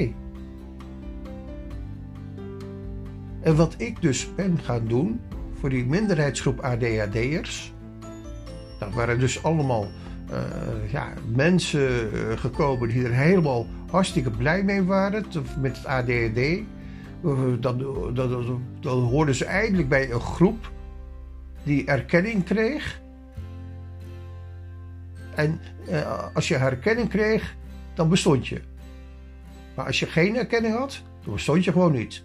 [3.41, 5.19] En wat ik dus ben gaan doen
[5.59, 7.73] voor die minderheidsgroep ADHD'ers,
[8.79, 9.87] dat waren dus allemaal
[10.31, 15.25] uh, ja, mensen uh, gekomen die er helemaal hartstikke blij mee waren
[15.59, 16.59] met het ADHD.
[17.59, 20.71] Dan, dan, dan hoorden ze eindelijk bij een groep
[21.63, 23.01] die erkenning kreeg.
[25.37, 25.59] En
[26.33, 27.55] als je herkenning kreeg,
[27.93, 28.61] dan bestond je.
[29.75, 32.23] Maar als je geen erkenning had, dan bestond je gewoon niet.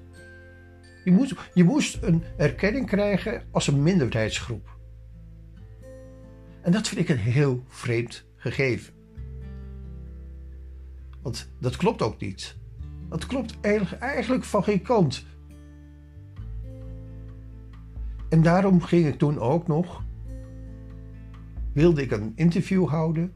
[1.05, 4.77] Je moest, je moest een erkenning krijgen als een minderheidsgroep.
[6.62, 8.94] En dat vind ik een heel vreemd gegeven.
[11.22, 12.57] Want dat klopt ook niet.
[13.09, 13.61] Dat klopt
[14.01, 15.25] eigenlijk van geen kant.
[18.29, 20.03] En daarom ging ik toen ook nog,
[21.73, 23.33] wilde ik een interview houden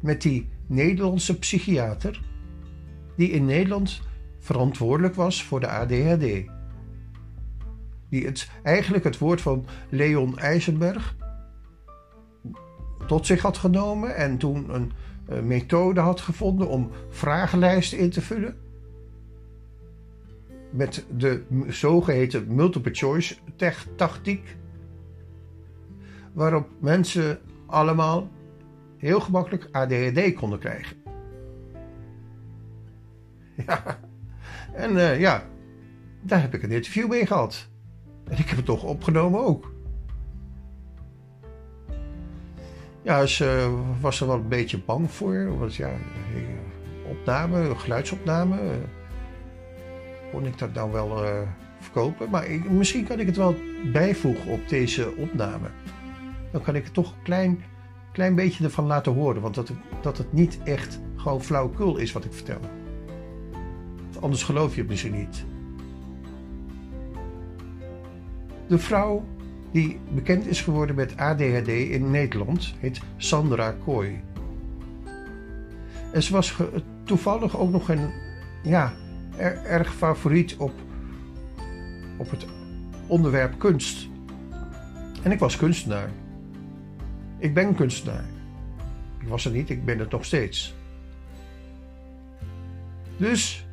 [0.00, 2.20] met die Nederlandse psychiater
[3.16, 4.00] die in Nederland
[4.38, 6.48] verantwoordelijk was voor de ADHD.
[8.08, 11.16] Die het, eigenlijk het woord van Leon IJzenberg
[13.06, 14.92] tot zich had genomen en toen een
[15.30, 18.56] uh, methode had gevonden om vragenlijsten in te vullen.
[20.70, 23.36] Met de zogeheten multiple choice
[23.96, 24.56] tactiek.
[26.32, 28.28] Waarop mensen allemaal
[28.96, 30.96] heel gemakkelijk ADHD konden krijgen.
[33.66, 33.98] Ja,
[34.72, 35.44] en uh, ja,
[36.22, 37.68] daar heb ik een interview mee gehad.
[38.24, 39.72] En ik heb het toch opgenomen ook.
[43.02, 45.58] Ja, ze was er wel een beetje bang voor.
[45.58, 45.90] Want ja,
[47.10, 48.58] opname, geluidsopname.
[50.32, 51.24] kon ik dat nou wel
[51.78, 52.30] verkopen.
[52.30, 53.56] Maar misschien kan ik het wel
[53.92, 55.68] bijvoegen op deze opname.
[56.50, 57.62] Dan kan ik het toch een klein,
[58.12, 59.42] klein beetje ervan laten horen.
[59.42, 62.60] Want dat dat het niet echt gewoon flauwekul is wat ik vertel.
[64.20, 65.44] Anders geloof je het misschien niet.
[68.66, 69.24] De vrouw
[69.70, 74.20] die bekend is geworden met ADHD in Nederland heet Sandra Kooi.
[76.12, 76.56] En ze was
[77.04, 78.10] toevallig ook nog een
[78.62, 78.92] ja,
[79.64, 80.72] erg favoriet op,
[82.16, 82.46] op het
[83.06, 84.08] onderwerp kunst.
[85.22, 86.10] En ik was kunstenaar.
[87.40, 88.24] Ik ben kunstenaar.
[89.20, 90.74] Ik was er niet, ik ben het nog steeds.
[93.16, 93.66] Dus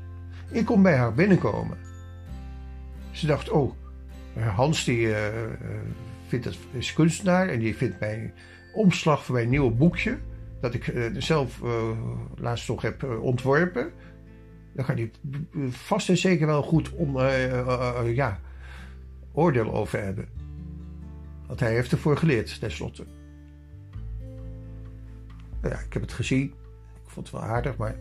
[0.51, 1.77] ik kon bij haar binnenkomen.
[3.11, 3.73] Ze dacht, oh,
[4.55, 5.17] Hans die uh,
[6.27, 8.33] vindt het, is kunstenaar en die vindt mijn
[8.73, 10.17] omslag voor mijn nieuwe boekje,
[10.61, 11.61] dat ik uh, zelf
[12.35, 13.91] laatst nog heb ontworpen.
[14.73, 15.11] Daar kan hij
[15.69, 17.19] vast en zeker wel goed om,
[18.13, 18.39] ja,
[19.31, 20.27] oordeel over hebben.
[21.47, 23.05] Want hij heeft ervoor geleerd, tenslotte.
[25.69, 26.45] Ja, ik heb het gezien.
[27.03, 27.95] Ik vond het wel aardig, maar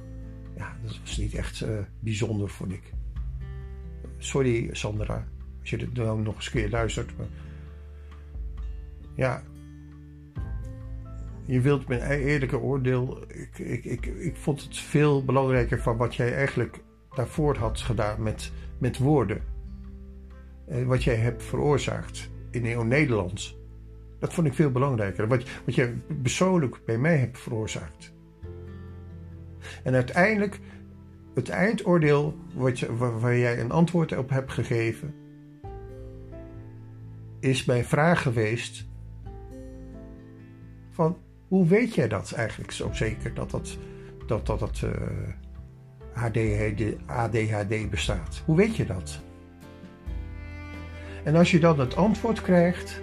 [0.57, 1.65] ja, dat was niet echt
[2.01, 2.93] bijzonder, vond ik.
[4.19, 5.29] Sorry, Sandra.
[5.61, 7.17] Als je het dan nog eens een keer luistert.
[7.17, 7.27] Maar
[9.15, 9.43] ja,
[11.47, 13.23] je wilt mijn eerlijke oordeel.
[13.29, 16.83] Ik, ik, ik, ik vond het veel belangrijker van wat jij eigenlijk
[17.15, 19.43] daarvoor had gedaan met, met woorden.
[20.67, 23.59] En wat jij hebt veroorzaakt in heel Nederlands.
[24.19, 25.29] Dat vond ik veel belangrijker.
[25.29, 28.15] Wat, wat jij persoonlijk bij mij hebt veroorzaakt.
[29.83, 30.61] En uiteindelijk,
[31.35, 35.15] het eindoordeel wat je, waar, jij een antwoord op hebt gegeven
[37.41, 38.87] is mijn vraag geweest:
[40.91, 41.17] van
[41.49, 43.79] hoe weet jij dat eigenlijk zo zeker dat dat,
[44.27, 44.87] dat, dat, dat
[46.15, 48.43] ADHD, ADHD bestaat?
[48.45, 49.21] Hoe weet je dat?
[51.25, 53.03] En als je dan het antwoord krijgt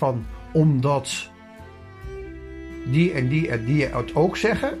[0.00, 1.30] van omdat
[2.86, 4.78] die en die en die het ook zeggen.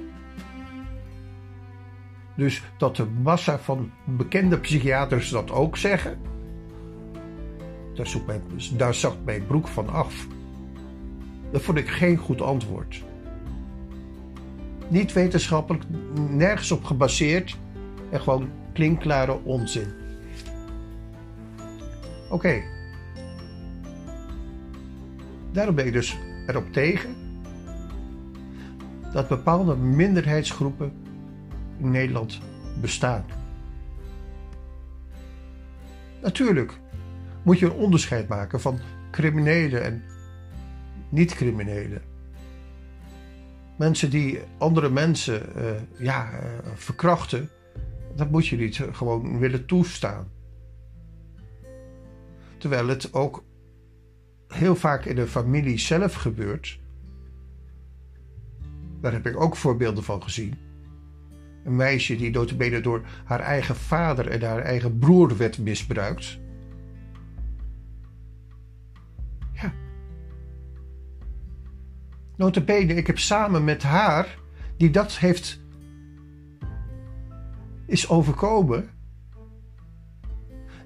[2.34, 6.18] Dus dat de massa van bekende psychiaters dat ook zeggen.
[7.94, 8.42] Daar, zoekt mijn,
[8.76, 10.26] daar zakt mijn broek van af.
[11.52, 13.04] Dat vond ik geen goed antwoord.
[14.88, 15.84] Niet wetenschappelijk,
[16.28, 17.56] nergens op gebaseerd
[18.10, 19.92] en gewoon klinkklare onzin.
[22.30, 22.62] Oké.
[25.52, 27.16] Daarom ben ik dus erop tegen
[29.12, 30.92] dat bepaalde minderheidsgroepen
[31.78, 32.40] in Nederland
[32.80, 33.24] bestaan.
[36.22, 36.80] Natuurlijk,
[37.42, 38.78] moet je een onderscheid maken van
[39.10, 40.02] criminelen en
[41.08, 42.02] niet-criminelen.
[43.78, 46.38] Mensen die andere mensen uh, ja, uh,
[46.74, 47.48] verkrachten,
[48.16, 50.28] dat moet je niet gewoon willen toestaan.
[52.58, 53.44] Terwijl het ook
[54.52, 56.80] heel vaak in de familie zelf gebeurt.
[59.00, 60.58] Daar heb ik ook voorbeelden van gezien.
[61.64, 66.38] Een meisje die notabene door haar eigen vader en haar eigen broer werd misbruikt.
[72.40, 74.38] Notabene, ik heb samen met haar,
[74.76, 75.60] die dat heeft
[77.86, 78.90] is overkomen,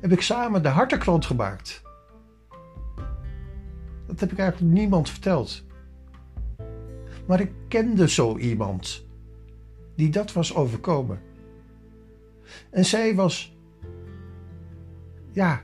[0.01, 1.84] heb ik samen de hartenkrant gemaakt.
[4.07, 5.65] Dat heb ik eigenlijk niemand verteld.
[7.27, 9.07] Maar ik kende zo iemand
[9.95, 11.21] die dat was overkomen.
[12.71, 13.57] En zij was,
[15.33, 15.63] ja,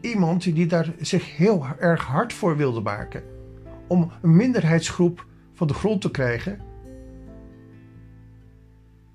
[0.00, 3.22] iemand die daar zich heel erg hard voor wilde maken
[3.86, 6.60] om een minderheidsgroep van de grond te krijgen.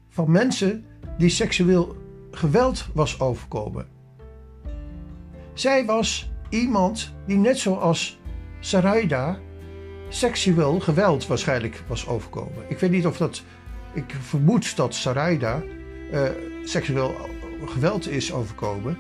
[0.10, 0.86] Van mensen
[1.18, 1.96] die seksueel
[2.32, 3.88] geweld was overkomen.
[5.54, 8.20] Zij was iemand die net zoals
[8.60, 9.40] Saraida
[10.10, 12.64] seksueel geweld waarschijnlijk was overkomen.
[12.68, 13.44] Ik weet niet of dat.
[13.94, 15.64] Ik vermoed dat Saraida
[16.12, 16.30] uh,
[16.64, 17.16] seksueel
[17.66, 18.98] geweld is overkomen.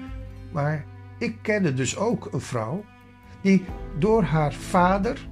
[0.51, 0.85] Maar
[1.17, 2.83] ik kende dus ook een vrouw
[3.41, 3.65] die
[3.99, 5.27] door haar vader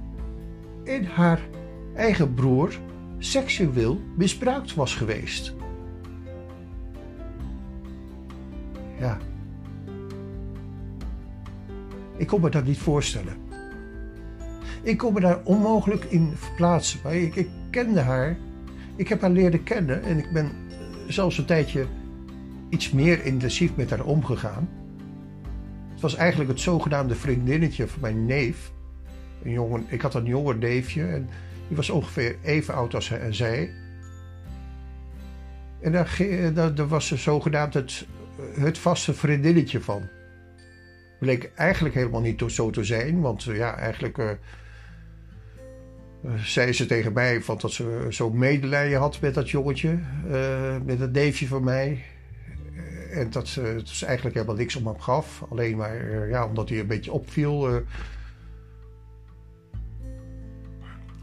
[0.84, 1.40] en haar
[1.94, 2.72] eigen broer
[3.18, 5.54] seksueel misbruikt was geweest.
[8.98, 9.18] Ja.
[12.22, 13.36] Ik kon me dat niet voorstellen.
[14.82, 17.00] Ik kon me daar onmogelijk in verplaatsen.
[17.02, 18.36] Maar ik, ik kende haar.
[18.96, 20.50] Ik heb haar leren kennen en ik ben
[21.08, 21.86] zelfs een tijdje
[22.68, 24.68] iets meer intensief met haar omgegaan.
[25.92, 28.72] Het was eigenlijk het zogenaamde vriendinnetje van mijn neef.
[29.42, 31.28] Een jongen, ik had een jonger neefje en
[31.68, 33.70] die was ongeveer even oud als hij en zij.
[35.80, 38.06] En daar, daar was ze zogenaamd het,
[38.54, 40.20] het vaste vriendinnetje van.
[41.22, 44.30] Bleek eigenlijk helemaal niet zo te zijn, want ja, eigenlijk uh,
[46.36, 49.98] zei ze tegen mij van dat ze zo medelijden had met dat jongetje,
[50.84, 52.04] met het neefje van mij.
[53.12, 55.44] En dat ze eigenlijk helemaal niks om hem gaf.
[55.50, 57.82] Alleen maar ja, omdat hij een beetje opviel,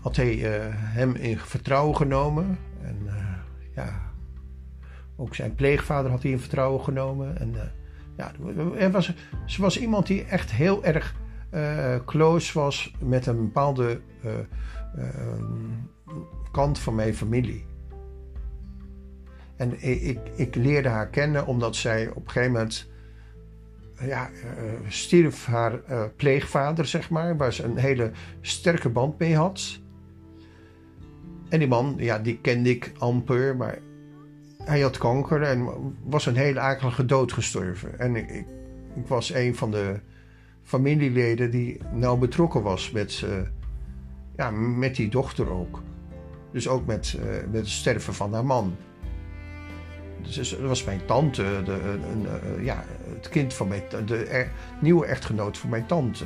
[0.01, 0.35] had hij
[0.75, 2.57] hem in vertrouwen genomen.
[2.81, 3.09] En
[3.75, 4.11] ja,
[5.15, 7.39] ook zijn pleegvader had hij in vertrouwen genomen.
[7.39, 7.77] En
[8.19, 8.31] ja,
[8.77, 9.13] er was,
[9.45, 11.15] ze was iemand die echt heel erg
[11.53, 14.31] uh, close was met een bepaalde uh,
[14.97, 15.05] uh,
[16.51, 17.65] kant van mijn familie.
[19.55, 22.89] En ik, ik, leerde haar kennen omdat zij op een gegeven moment
[24.01, 24.29] ja,
[24.87, 25.79] stierf haar
[26.15, 28.11] pleegvader, zeg maar, waar ze een hele
[28.41, 29.79] sterke band mee had.
[31.49, 33.79] En die man, ja, die kende ik amper, maar
[34.63, 35.67] hij had kanker en
[36.03, 37.99] was een hele akelige dood gestorven.
[37.99, 39.99] En ik, ik, was een van de
[40.63, 43.31] familieleden die nauw betrokken was met, uh,
[44.35, 45.81] ja, met die dochter ook.
[46.51, 48.75] Dus ook met, uh, met het sterven van haar man.
[50.21, 51.99] Dus dat was mijn tante, de,
[52.57, 52.83] uh, ja,
[53.15, 54.47] het kind van mijn, de
[54.81, 56.25] nieuwe echtgenoot van mijn tante.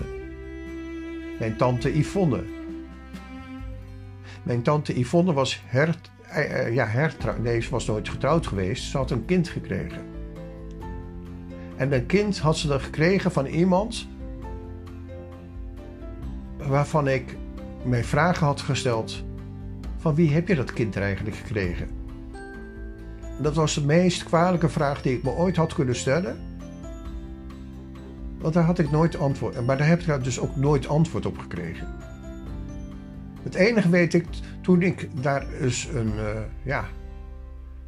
[1.39, 2.43] Mijn tante Yvonne.
[4.43, 5.95] Mijn tante Yvonne was her,
[6.71, 7.37] ja, hertrouw.
[7.41, 8.83] Nee, ze was nooit getrouwd geweest.
[8.83, 10.01] Ze had een kind gekregen.
[11.75, 14.07] En dat kind had ze dan gekregen van iemand
[16.57, 17.35] waarvan ik
[17.85, 19.23] mij vragen had gesteld:
[19.97, 22.01] van wie heb je dat kind eigenlijk gekregen?
[23.37, 26.37] dat was de meest kwalijke vraag die ik me ooit had kunnen stellen.
[28.39, 29.65] Want daar had ik nooit antwoord.
[29.65, 31.87] Maar daar heb ik dus ook nooit antwoord op gekregen.
[33.43, 34.25] Het enige weet ik,
[34.61, 36.85] toen ik daar eens een, uh, ja,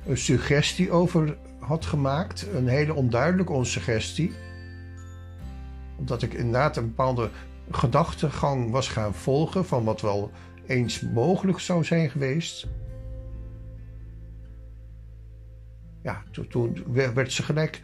[0.06, 4.32] een suggestie over had gemaakt, een hele onduidelijke suggestie,
[5.98, 7.30] omdat ik inderdaad een bepaalde
[7.72, 10.32] gedachtegang was gaan volgen van wat wel
[10.68, 12.68] eens mogelijk zou zijn geweest.
[16.02, 16.84] Ja, toen,
[17.14, 17.82] werd ze gelijk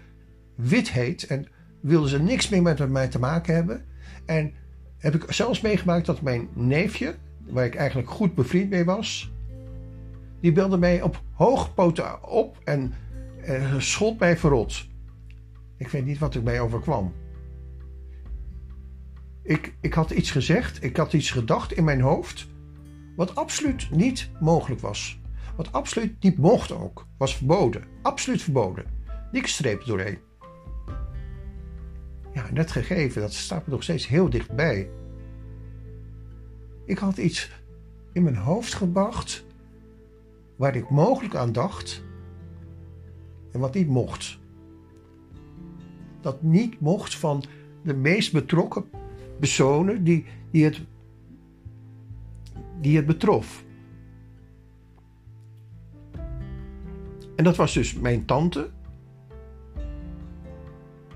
[0.56, 1.48] wit en
[1.80, 3.86] wilde ze niks meer met mij te maken hebben.
[4.26, 4.54] En
[4.98, 7.16] heb ik zelfs meegemaakt dat mijn neefje,
[7.50, 9.32] waar ik eigenlijk goed bevriend mee was,
[10.40, 12.94] die belde mij op hoogpoten op en
[13.48, 14.88] uh, schold mij verrot.
[15.78, 17.14] Ik weet niet wat er mij overkwam.
[19.44, 22.48] Ik, ik had iets gezegd, ik had iets gedacht in mijn hoofd,
[23.16, 25.20] wat absoluut niet mogelijk was.
[25.56, 27.84] Wat absoluut niet mocht ook, was verboden.
[28.02, 28.86] Absoluut verboden.
[29.32, 30.18] Niks streep doorheen.
[32.34, 34.90] Ja, net gegeven, dat staat me nog steeds heel dichtbij.
[36.86, 37.52] Ik had iets
[38.14, 39.46] in mijn hoofd gebracht
[40.56, 42.04] waar ik mogelijk aan dacht
[43.52, 44.40] en wat niet mocht.
[46.22, 47.44] Dat niet mocht van
[47.84, 48.90] de meest betrokken
[49.40, 50.82] personen die, die, het,
[52.82, 53.64] die het betrof.
[57.36, 58.70] En dat was dus mijn tante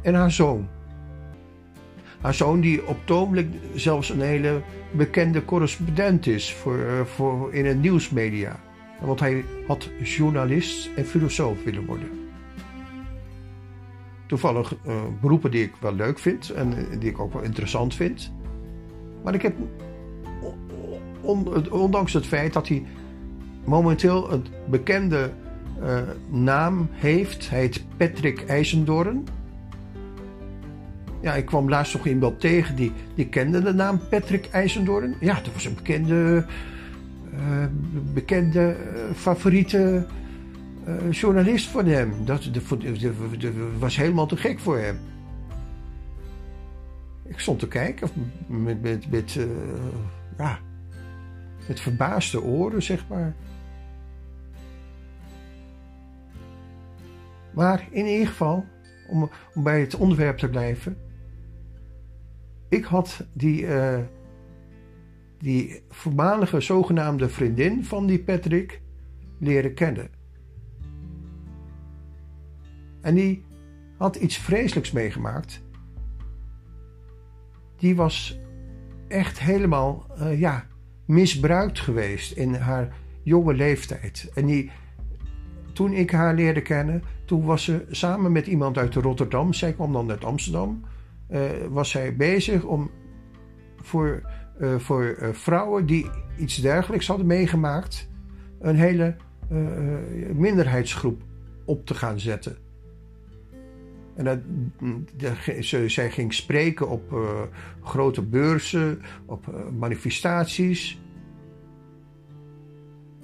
[0.01, 0.67] en haar zoon.
[2.21, 4.61] Haar zoon die op het zelfs een hele
[4.91, 8.59] bekende correspondent is voor, eh, voor in het nieuwsmedia.
[9.01, 12.07] Want hij had journalist en filosoof willen worden.
[14.25, 18.31] Toevallig uh, beroepen die ik wel leuk vind en die ik ook wel interessant vind.
[19.23, 19.55] Maar ik heb,
[21.69, 22.85] ondanks het feit dat hij
[23.63, 25.31] momenteel een bekende
[26.29, 29.23] naam heeft, hij heet Patrick IJzendoorn.
[31.25, 35.15] Ja, ik kwam laatst nog iemand tegen die, die kende de naam Patrick IJzendoorn.
[35.19, 36.45] Ja, dat was een bekende,
[37.33, 37.65] uh,
[38.13, 40.05] bekende uh, favoriete
[40.87, 42.25] uh, journalist van hem.
[42.25, 42.49] Dat,
[43.79, 44.99] was helemaal te gek voor hem.
[47.23, 48.09] Ik stond te kijken
[48.47, 49.37] met, met, met,
[50.37, 50.59] ja,
[51.67, 53.35] met verbaasde oren, zeg maar.
[57.53, 58.65] Maar in ieder geval,
[59.07, 61.04] om, om bij het onderwerp te blijven.
[62.75, 63.99] Ik had die, uh,
[65.39, 68.81] die voormalige zogenaamde vriendin van die Patrick
[69.39, 70.09] leren kennen.
[73.01, 73.43] En die
[73.97, 75.63] had iets vreselijks meegemaakt.
[77.77, 78.39] Die was
[79.07, 80.67] echt helemaal uh, ja,
[81.05, 84.31] misbruikt geweest in haar jonge leeftijd.
[84.33, 84.71] En die,
[85.73, 89.91] toen ik haar leerde kennen, toen was ze samen met iemand uit Rotterdam, zij kwam
[89.93, 90.83] dan uit Amsterdam,
[91.69, 92.91] was zij bezig om
[93.75, 94.21] voor,
[94.59, 98.09] uh, voor uh, vrouwen die iets dergelijks hadden meegemaakt,
[98.59, 99.15] een hele
[100.33, 101.21] minderheidsgroep
[101.65, 102.57] op te gaan zetten.
[104.15, 104.39] En dat,
[105.59, 107.15] ze, zij ging spreken op
[107.81, 111.01] grote beurzen, op manifestaties.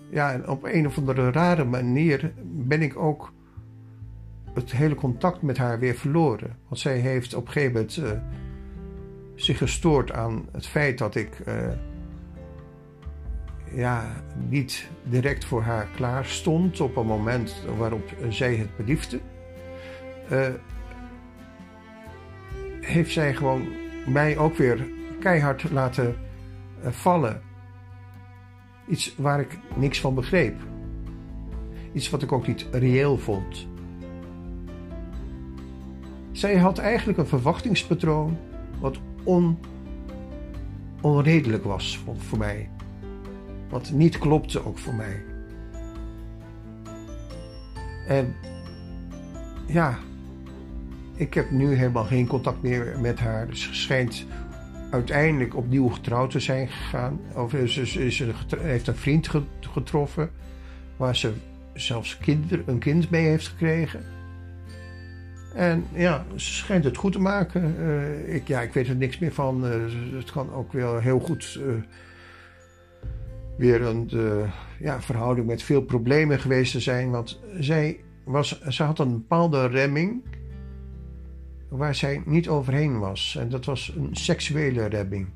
[0.10, 3.34] Ja, en op een of andere rare manier ben ik ook
[4.54, 6.58] het hele contact met haar weer verloren.
[6.68, 8.12] Want zij heeft op een gegeven moment uh,
[9.36, 11.44] zich gestoord aan het feit dat ik
[13.74, 19.20] ja, niet direct voor haar klaar stond op een moment waarop zij het beliefde.
[20.32, 20.48] Uh,
[22.82, 23.68] heeft zij gewoon
[24.08, 24.88] mij ook weer
[25.20, 26.16] keihard laten
[26.82, 27.42] vallen.
[28.88, 30.56] Iets waar ik niks van begreep.
[31.94, 33.68] Iets wat ik ook niet reëel vond.
[36.32, 38.38] Zij had eigenlijk een verwachtingspatroon
[38.80, 39.58] wat on,
[41.02, 42.70] onredelijk was voor, voor mij.
[43.70, 45.24] Wat niet klopte ook voor mij.
[48.08, 48.36] En
[49.68, 49.98] ja,
[51.16, 53.48] ik heb nu helemaal geen contact meer met haar.
[53.48, 54.26] Dus ze schijnt
[54.92, 57.20] uiteindelijk opnieuw getrouwd te zijn gegaan.
[57.36, 59.30] Of ze, ze, ze heeft een vriend
[59.60, 60.30] getroffen.
[60.98, 61.34] Waar ze
[61.74, 62.20] zelfs
[62.66, 64.21] een kind mee heeft gekregen.
[65.54, 67.76] En ja, ze schijnt het goed te maken.
[67.80, 69.66] Uh, ik, ja, ik weet er niks meer van.
[69.66, 69.74] Uh,
[70.16, 71.74] het kan ook wel heel goed uh,
[73.58, 74.10] weer een
[74.80, 77.12] ja, verhouding met veel problemen geweest te zijn.
[77.12, 80.24] Want zij, was, ze had een bepaalde remming
[81.70, 83.36] waar zij niet overheen was.
[83.40, 85.28] En dat was een seksuele rebbing.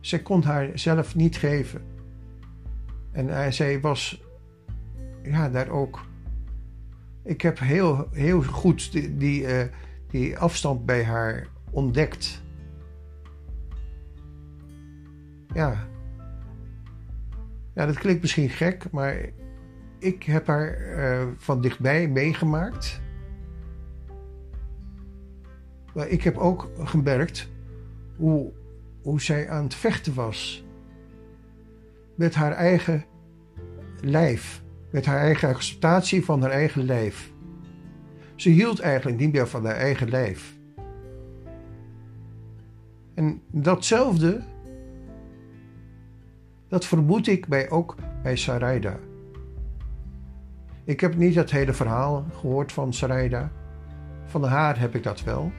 [0.00, 1.82] Zij kon haar zelf niet geven.
[3.12, 4.22] En zij was
[5.22, 6.00] ja, daar ook.
[7.24, 9.62] Ik heb heel, heel goed die, die, uh,
[10.08, 12.42] die afstand bij haar ontdekt.
[15.54, 15.86] Ja.
[17.74, 19.16] Ja, dat klinkt misschien gek, maar
[19.98, 23.00] ik heb haar uh, van dichtbij meegemaakt.
[25.94, 27.48] Maar ik heb ook gemerkt
[28.16, 28.52] hoe,
[29.02, 30.64] hoe zij aan het vechten was.
[32.14, 33.04] Met haar eigen
[34.00, 34.61] lijf.
[34.92, 37.32] Met haar eigen acceptatie van haar eigen lijf.
[38.34, 40.54] Ze hield eigenlijk niet meer van haar eigen lijf.
[43.14, 44.40] En datzelfde,
[46.68, 48.98] dat vermoed ik bij, ook bij Sarayda.
[50.84, 53.52] Ik heb niet het hele verhaal gehoord van Sarayda.
[54.24, 55.52] Van haar heb ik dat wel.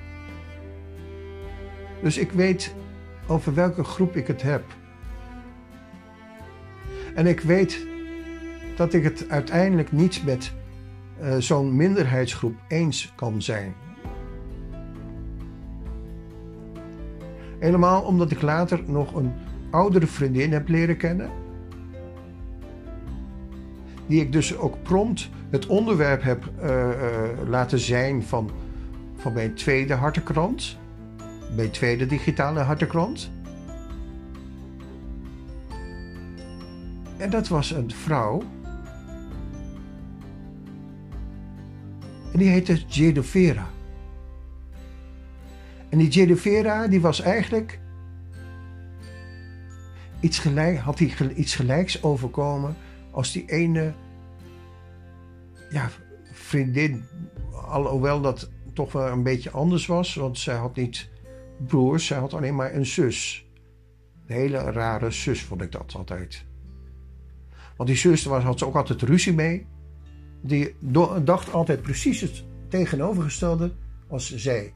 [2.02, 2.76] Dus ik weet
[3.28, 4.64] over welke groep ik het heb.
[7.16, 7.88] En ik weet
[8.76, 10.54] dat ik het uiteindelijk niet met
[11.22, 13.74] uh, zo'n minderheidsgroep eens kan zijn.
[17.60, 19.34] Helemaal omdat ik later nog een
[19.72, 21.30] oudere vriendin heb leren kennen.
[24.08, 28.52] Die ik dus ook prompt het onderwerp heb uh, uh, laten zijn van,
[29.16, 30.78] van mijn tweede hartekrant
[31.56, 33.32] mijn tweede digitale hartekrant.
[37.18, 38.42] En dat was een vrouw.
[42.34, 43.70] En die heette Jedovera.
[45.90, 47.80] En die Jedovera die was eigenlijk
[50.20, 52.76] iets gelijk, had hij iets gelijks overkomen
[53.12, 53.94] als die ene
[55.70, 55.90] ja,
[56.32, 57.04] vriendin.
[57.52, 61.10] Alhoewel dat toch wel een beetje anders was, want zij had niet
[61.68, 63.48] broers, zij had alleen maar een zus.
[64.28, 66.46] Een hele rare zus vond ik dat altijd.
[67.78, 69.66] Want die zus was, had ze ook altijd ruzie mee.
[70.46, 70.76] Die
[71.24, 73.72] dacht altijd precies het tegenovergestelde
[74.08, 74.74] als zij.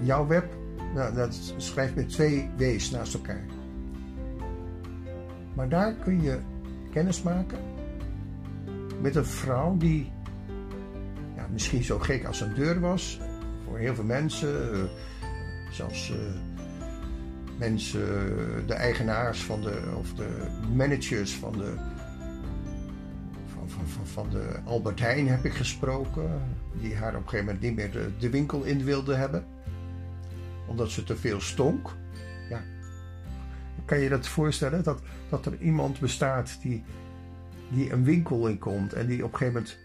[0.00, 0.44] Jouwweb
[0.94, 3.44] Nou, dat schrijft met twee W's naast elkaar.
[5.54, 6.38] Maar daar kun je
[6.92, 7.58] kennis maken
[9.00, 10.12] met een vrouw die
[11.36, 13.20] ja, misschien zo gek als een deur was.
[13.64, 14.84] Voor heel veel mensen, uh,
[15.70, 16.16] zelfs uh,
[17.58, 18.06] mensen,
[18.66, 20.28] de eigenaars van de, of de
[20.74, 21.74] managers van de,
[23.46, 26.42] van, van, van, van de Albert Heijn heb ik gesproken.
[26.80, 29.44] Die haar op een gegeven moment niet meer de, winkel in wilde hebben.
[30.66, 31.96] Omdat ze te veel stonk.
[32.48, 32.60] Ja.
[33.84, 34.82] Kan je dat voorstellen?
[34.82, 36.84] Dat, dat er iemand bestaat die,
[37.68, 39.78] die een winkel in komt en die op een gegeven moment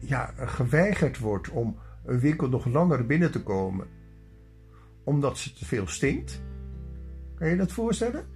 [0.00, 3.86] ja, geweigerd wordt om een winkel nog langer binnen te komen,
[5.08, 6.42] omdat ze te veel stinkt.
[7.34, 8.26] Kan je dat voorstellen?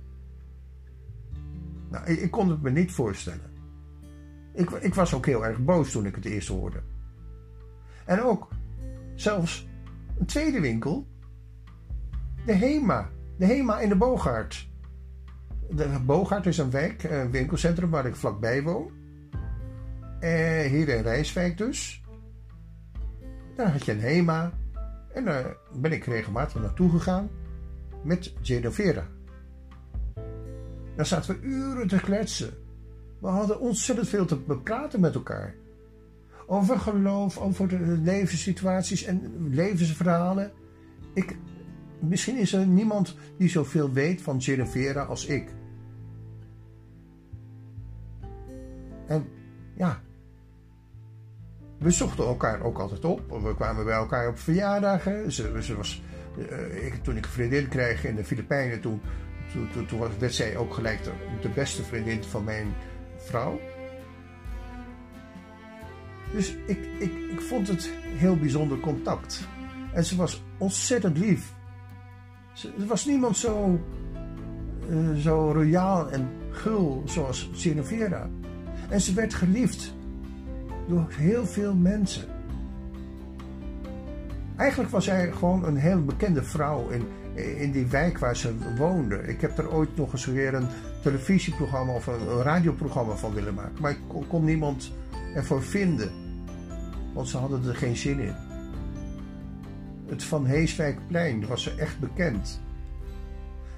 [1.90, 3.50] Nou, ik, kon het me niet voorstellen.
[4.54, 6.82] Ik, ik was ook heel erg boos toen ik het eerst hoorde.
[8.04, 8.48] En ook
[9.14, 9.68] zelfs
[10.18, 11.06] een tweede winkel,
[12.46, 14.68] de HEMA, de HEMA in de Boogaard.
[15.70, 18.90] De Boogaard is een wijk, een winkelcentrum waar ik vlakbij woon.
[20.20, 22.02] Eh, hier in Rijswijk dus.
[23.56, 24.52] Daar had je een HEMA.
[25.14, 27.30] En daar ben ik regelmatig naartoe gegaan
[28.02, 28.32] met
[28.70, 29.06] Vera.
[30.96, 32.54] Daar zaten we uren te kletsen.
[33.18, 35.54] We hadden ontzettend veel te praten met elkaar.
[36.46, 40.52] Over geloof, over de levenssituaties en levensverhalen.
[41.14, 41.36] Ik,
[41.98, 45.54] misschien is er niemand die zoveel weet van Vera als ik.
[49.06, 49.26] En
[49.74, 50.00] ja,
[51.82, 53.40] we zochten elkaar ook altijd op.
[53.42, 55.32] We kwamen bij elkaar op verjaardagen.
[55.32, 56.02] Ze, ze was,
[56.82, 59.00] ik, toen ik vriendin kreeg in de Filipijnen, toen,
[59.72, 61.10] toen, toen, werd zij ook gelijk de,
[61.40, 62.74] de, beste vriendin van mijn
[63.16, 63.60] vrouw.
[66.32, 69.48] Dus ik, ik, ik vond het heel bijzonder contact.
[69.92, 71.52] En ze was ontzettend lief.
[72.52, 73.80] Ze, er was niemand zo,
[74.90, 78.30] uh, zo royaal en gul zoals Sinevera.
[78.88, 79.94] En ze werd geliefd
[80.92, 82.24] door heel veel mensen.
[84.56, 89.16] Eigenlijk was zij gewoon een heel bekende vrouw in, in die wijk waar ze woonde.
[89.16, 90.66] Ik heb er ooit nog eens weer een
[91.02, 93.80] televisieprogramma of een, radioprogramma van willen maken.
[93.80, 94.92] Maar ik kon, niemand
[95.34, 96.10] ervoor vinden.
[97.14, 98.34] Want ze hadden er geen zin in.
[100.06, 102.60] Het Van Heeswijkplein was ze echt bekend.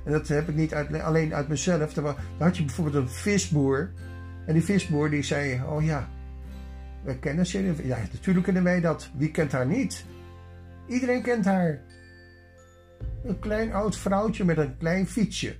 [0.05, 1.93] En dat heb ik niet uit, alleen uit mezelf.
[1.93, 3.91] Daar had je bijvoorbeeld een visboer.
[4.47, 6.09] En die visboer die zei: Oh ja,
[7.05, 7.47] we kennen.
[7.87, 9.11] Ja, natuurlijk kennen wij dat.
[9.17, 10.05] Wie kent haar niet?
[10.87, 11.83] Iedereen kent haar.
[13.25, 15.57] Een klein oud vrouwtje met een klein fietsje.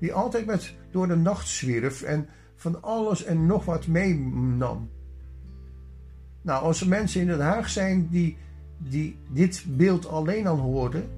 [0.00, 4.90] Die altijd met door de nacht zwierf en van alles en nog wat meenam.
[6.42, 8.36] Nou, als er mensen in Den Haag zijn die,
[8.78, 11.10] die dit beeld alleen al hoorden,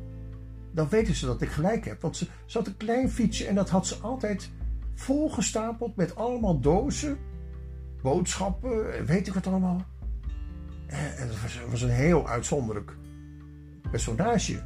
[0.71, 2.01] dan weten ze dat ik gelijk heb.
[2.01, 4.51] Want ze, had een klein fietsje en dat had ze altijd
[4.95, 7.19] volgestapeld met allemaal dozen
[8.03, 9.85] boodschappen, weet ik wat allemaal.
[10.87, 12.97] En het was, een heel uitzonderlijk
[13.91, 14.63] personage.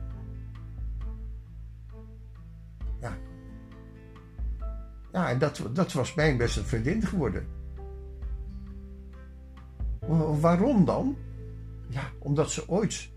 [3.01, 3.16] Ja.
[5.12, 7.47] Ja, en dat, dat was mijn beste vriendin geworden.
[10.41, 11.16] Waarom dan?
[11.89, 13.09] Ja, omdat ze ooit.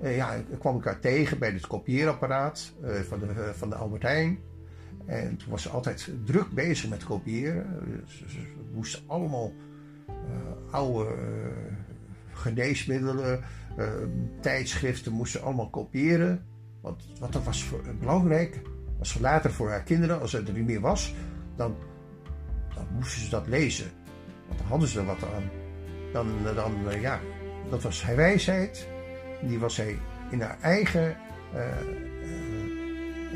[0.00, 4.02] Eh, ja, ik kwam elkaar tegen bij het kopieerapparaat eh, van, de, van de Albert
[4.02, 4.38] Heijn.
[5.08, 7.66] En toen was ze altijd druk bezig met kopiëren.
[8.06, 8.38] Ze, ze,
[8.74, 9.52] moesten allemaal
[10.08, 10.14] uh,
[10.74, 11.16] oude uh,
[12.32, 13.40] geneesmiddelen,
[13.78, 13.86] uh,
[14.40, 16.44] tijdschriften moesten allemaal kopiëren.
[16.80, 18.60] Want, wat dat was voor, belangrijk.
[18.98, 21.14] Als ze later voor haar kinderen, als het er niet meer was,
[21.56, 21.76] dan,
[22.74, 23.90] dan moesten ze dat lezen.
[24.46, 25.50] Want dan hadden ze er wat aan.
[26.12, 27.20] Dan, dan ja,
[27.70, 28.88] dat was haar wijsheid.
[29.42, 29.98] Die was hij
[30.30, 31.16] in haar eigen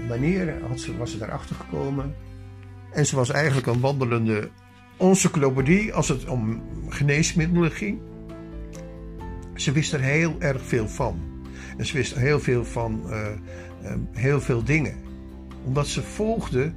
[0.09, 2.15] manier had ze, was ze daarachter gekomen.
[2.93, 4.51] En ze was eigenlijk een wandelende
[4.99, 8.01] encyclopedie als het om geneesmiddelen ging.
[9.55, 11.21] Ze wist er heel erg veel van.
[11.77, 13.27] En ze wist heel veel van uh,
[13.83, 14.95] uh, heel veel dingen.
[15.65, 16.73] Omdat ze volgde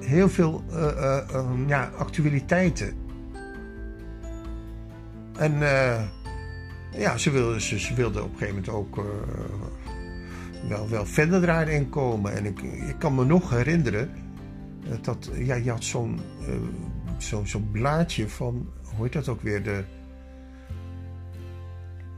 [0.00, 1.18] heel veel uh,
[1.66, 2.94] ja, actualiteiten.
[5.36, 5.58] En
[6.96, 9.04] ja, ze wilde, ze, ze, wilde op een gegeven moment ook
[10.68, 12.32] wel, wel verder daarin komen.
[12.32, 14.10] En ik, ik kan me nog herinneren
[14.90, 16.54] eh, dat ja, je had zo'n uh,
[17.18, 19.62] zo, zo'n blaadje van, hoe heet dat ook weer?
[19.62, 19.84] De,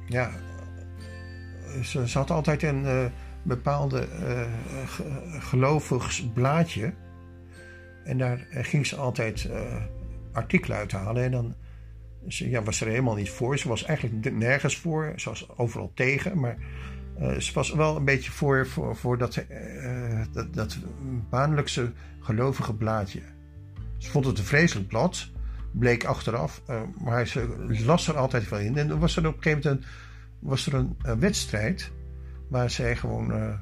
[0.07, 0.30] ja,
[1.82, 3.05] ze, ze had altijd een uh,
[3.42, 4.09] bepaalde
[5.53, 5.76] uh,
[6.34, 6.94] blaadje.
[8.05, 9.51] En daar ging ze altijd
[10.32, 11.24] artikelen uithalen.
[11.24, 11.55] En dan
[12.26, 13.59] ja, was ze er helemaal niet voor.
[13.59, 15.12] Ze was eigenlijk nergens voor.
[15.16, 16.40] Ze was overal tegen.
[16.40, 16.57] Maar
[17.20, 20.76] Uh, ze was wel een beetje voor, dat, uh, dat,
[21.30, 23.22] maandelijkse gelovige blaadje.
[23.98, 25.30] Ze vond het een vreselijk blad,
[25.72, 28.76] bleek achteraf, uh, maar ze las er altijd wel in.
[28.76, 29.90] En dan was er op een gegeven moment een,
[30.48, 31.90] was er een, wedstrijd
[32.48, 33.58] waar zij gewoon,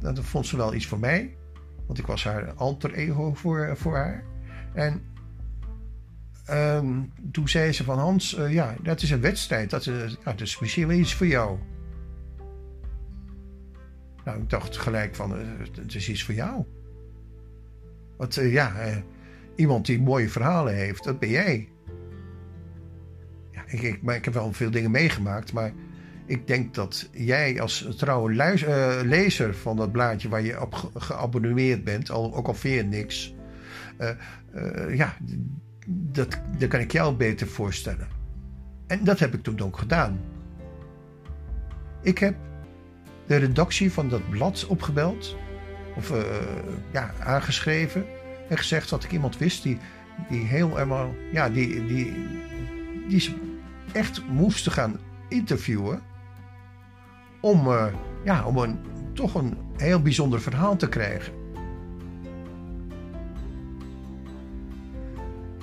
[0.00, 1.36] dat vond ze wel iets voor mij,
[1.86, 4.24] want ik was haar alter ego voor, voor haar.
[4.74, 5.02] En
[6.50, 10.58] um, toen zei ze van Hans, ja, dat is een wedstrijd, dat is, dat is
[10.58, 11.58] misschien wel iets voor jou.
[14.26, 16.64] Nou, ik dacht gelijk van, uh, het is iets voor jou.
[18.16, 18.96] Want uh, ja, uh,
[19.54, 21.68] iemand die mooie verhalen heeft, dat ben jij.
[23.50, 25.72] Ja, ik, ik, maar ik heb wel veel dingen meegemaakt, maar
[26.24, 28.64] ik denk dat jij als trouwe luis,
[29.04, 33.34] lezer van dat blaadje waar je op geabonneerd bent, al, ook al je niks,
[34.94, 35.16] ja,
[35.86, 38.08] dat, dat kan ik jou beter voorstellen.
[38.86, 40.20] En dat heb ik toen ook gedaan.
[42.02, 42.34] Ik heb
[43.26, 45.36] de redactie van dat blad opgebeld.
[45.96, 46.18] Of uh,
[46.92, 48.04] ja, aangeschreven.
[48.48, 49.78] En gezegd dat ik iemand wist die,
[50.28, 51.14] die heel eenmaal.
[51.32, 52.12] Ja, die, die,
[53.08, 53.34] die ze
[53.92, 54.98] echt moesten gaan
[55.28, 56.00] interviewen.
[57.40, 57.86] Om, uh,
[58.24, 58.78] ja, om een,
[59.12, 61.32] toch een heel bijzonder verhaal te krijgen.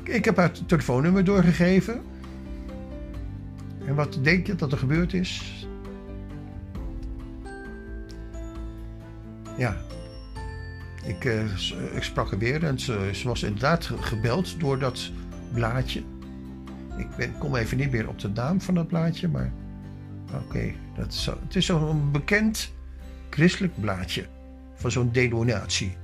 [0.04, 2.02] Ik heb haar telefoonnummer doorgegeven.
[3.86, 5.63] En wat denk je dat er gebeurd is?
[9.58, 9.78] Ja.
[11.04, 15.12] Ik, uh, ik sprak er weer en ze, ze, was inderdaad gebeld door dat
[15.54, 16.04] blaadje.
[16.98, 19.52] Ik ben, kom even niet meer op de naam van dat blaadje, maar
[20.34, 20.74] oké.
[21.08, 22.74] is het is zo'n bekend
[23.30, 24.26] christelijk blaadje
[24.76, 25.98] van zo'n denominatie.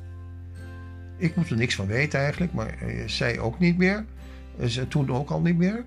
[1.18, 4.06] Ik moet er niks van weten eigenlijk, maar uh, zij ook niet meer.
[4.68, 5.86] Ze toen ook al niet meer.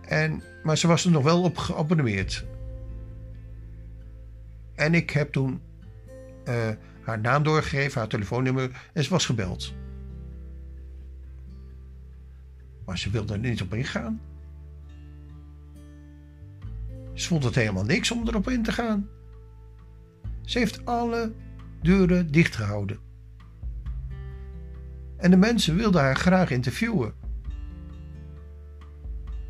[0.00, 2.44] En, maar ze was er nog wel op geabonneerd.
[4.74, 5.60] En ik heb toen
[6.48, 6.68] uh,
[7.02, 9.74] haar naam doorgegeven, haar telefoonnummer en ze was gebeld.
[12.84, 14.20] Maar ze wilde er niet op ingaan.
[17.12, 19.08] Ze vond het helemaal niks om erop in te gaan.
[20.44, 21.32] Ze heeft alle
[21.82, 22.98] deuren dichtgehouden.
[25.16, 27.14] En de mensen wilden haar graag interviewen.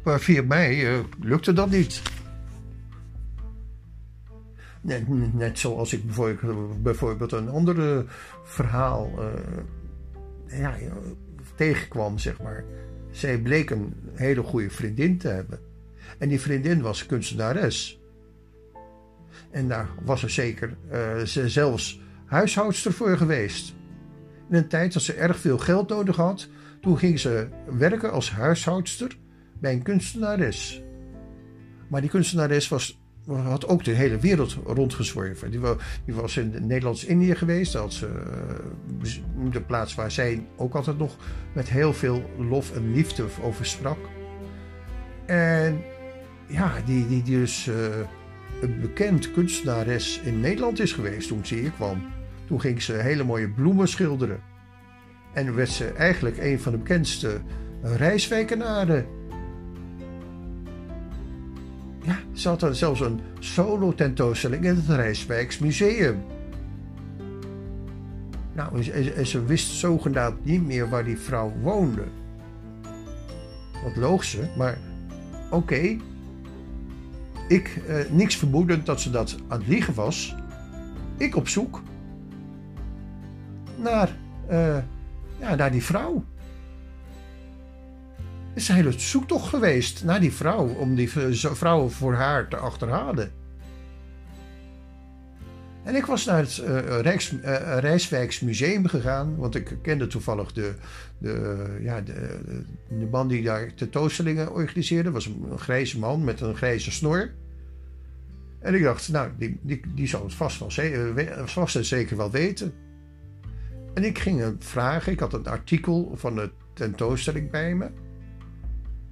[0.05, 2.03] Maar via mij uh, lukte dat niet.
[4.81, 6.03] Net, net zoals ik
[6.83, 8.05] bijvoorbeeld een ander
[8.43, 10.77] verhaal uh, ja,
[11.55, 12.65] tegenkwam, zeg maar.
[13.11, 15.59] Zij bleek een hele goede vriendin te hebben.
[16.19, 18.01] En die vriendin was kunstenares.
[19.51, 23.75] En daar was er zeker uh, ze zelfs huishoudster voor geweest.
[24.49, 26.49] In een tijd dat ze erg veel geld nodig had,
[26.81, 29.19] toen ging ze werken als huishoudster
[29.59, 30.83] bij een kunstenares.
[31.89, 35.51] Maar die kunstenares was had ook de hele wereld rondgezworven.
[35.51, 37.73] Die, was in Nederlands-Indië geweest.
[37.73, 38.07] Dat ze,
[39.03, 41.17] uh, de plaats waar zij ook altijd nog
[41.53, 43.99] met heel veel lof en liefde over sprak.
[45.27, 45.83] En
[46.47, 47.75] ja, die, die, dus uh,
[48.61, 52.03] een bekend kunstenares in Nederland is geweest toen ze hier kwam.
[52.47, 54.41] Toen ging ze hele mooie bloemen schilderen.
[55.35, 57.41] En werd ze eigenlijk een van de bekendste
[57.83, 59.07] reiswijkenaren
[62.03, 66.23] ja, ze had zelfs een solo-tentoonstelling in het Rijswijks Museum.
[68.53, 68.83] Nou,
[69.15, 72.05] en ze wist zogenaamd niet meer waar die vrouw woonde.
[73.85, 74.79] Wat loog ze, maar
[75.51, 75.97] oké.
[77.49, 80.35] Ik, eh, niks vermoedend dat ze dat aan het liegen was.
[81.17, 81.83] Ik op zoek
[83.77, 84.17] naar,
[84.51, 84.77] uh,
[85.39, 86.25] ja, naar die vrouw
[88.55, 90.67] is een hele zoektocht geweest naar die vrouw.
[90.67, 93.33] Om die vrouw voor haar te achterhalen.
[95.83, 96.63] En ik was naar het
[98.19, 99.37] uh, Museum gegaan.
[99.37, 100.75] Want ik kende toevallig de,
[101.19, 102.41] de, ja, de,
[102.89, 105.11] de man die daar tentoonstellingen organiseerde.
[105.11, 107.31] was een, grijze man met een grijze snor.
[108.59, 112.31] En ik dacht, nou, die, die, die zou het vast, wel vast en zeker wel
[112.31, 112.73] weten.
[113.95, 115.13] En ik ging hem vragen.
[115.13, 117.91] Ik had een artikel van de tentoonstelling bij me.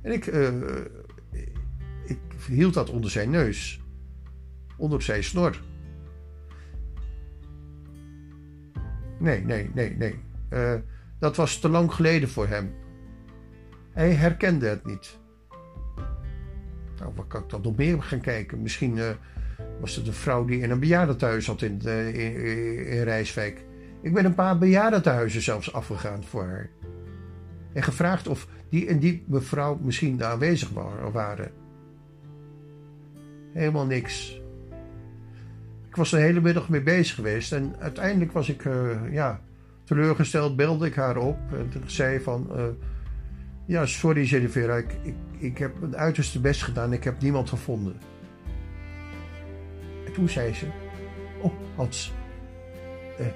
[0.09, 0.49] En ik, uh,
[2.05, 3.81] ik hield dat onder zijn neus.
[4.77, 5.61] Onder zijn snor.
[9.19, 10.19] Nee, nee, nee, nee.
[10.51, 10.75] Uh,
[11.19, 12.75] dat was te lang geleden voor hem.
[13.93, 15.19] Hij herkende het niet.
[16.99, 18.63] Nou, wat kan ik dan nog meer gaan kijken?
[18.63, 19.11] Misschien uh,
[19.81, 22.35] was het een vrouw die in een bejaardentehuis zat in, in,
[22.87, 23.65] in Rijswijk.
[24.03, 26.71] Ik ben een paar bejaardentehuizen zelfs afgegaan voor haar.
[27.73, 30.71] En gevraagd of die en die mevrouw misschien aanwezig
[31.13, 31.51] waren.
[33.53, 34.41] Helemaal niks.
[35.91, 37.53] was de hele middag mee bezig geweest.
[37.53, 39.41] En uiteindelijk was ik uh, ja,
[39.85, 41.39] teleurgesteld, belde ik haar op.
[41.53, 42.49] En zei van...
[42.57, 42.65] Uh,
[43.67, 46.93] ja, sorry Jennifer, ik, ik, ik heb het uiterste best gedaan.
[46.93, 47.97] Ik heb niemand gevonden.
[50.07, 50.67] En toen zei ze...
[51.41, 52.13] Oh, Hans...
[53.21, 53.27] Uh,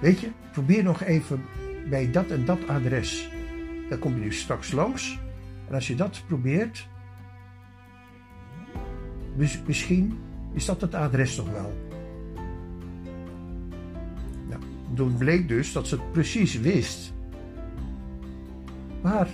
[0.00, 1.44] weet je, probeer nog even
[1.90, 3.30] bij dat en dat adres.
[3.88, 5.18] Dan kom je nu straks langs.
[5.68, 6.88] En als je dat probeert...
[9.66, 10.18] Misschien
[10.52, 11.72] is dat het adres toch wel.
[14.48, 14.62] Nou,
[14.94, 17.12] toen bleek dus dat ze het precies wist
[19.00, 19.28] waar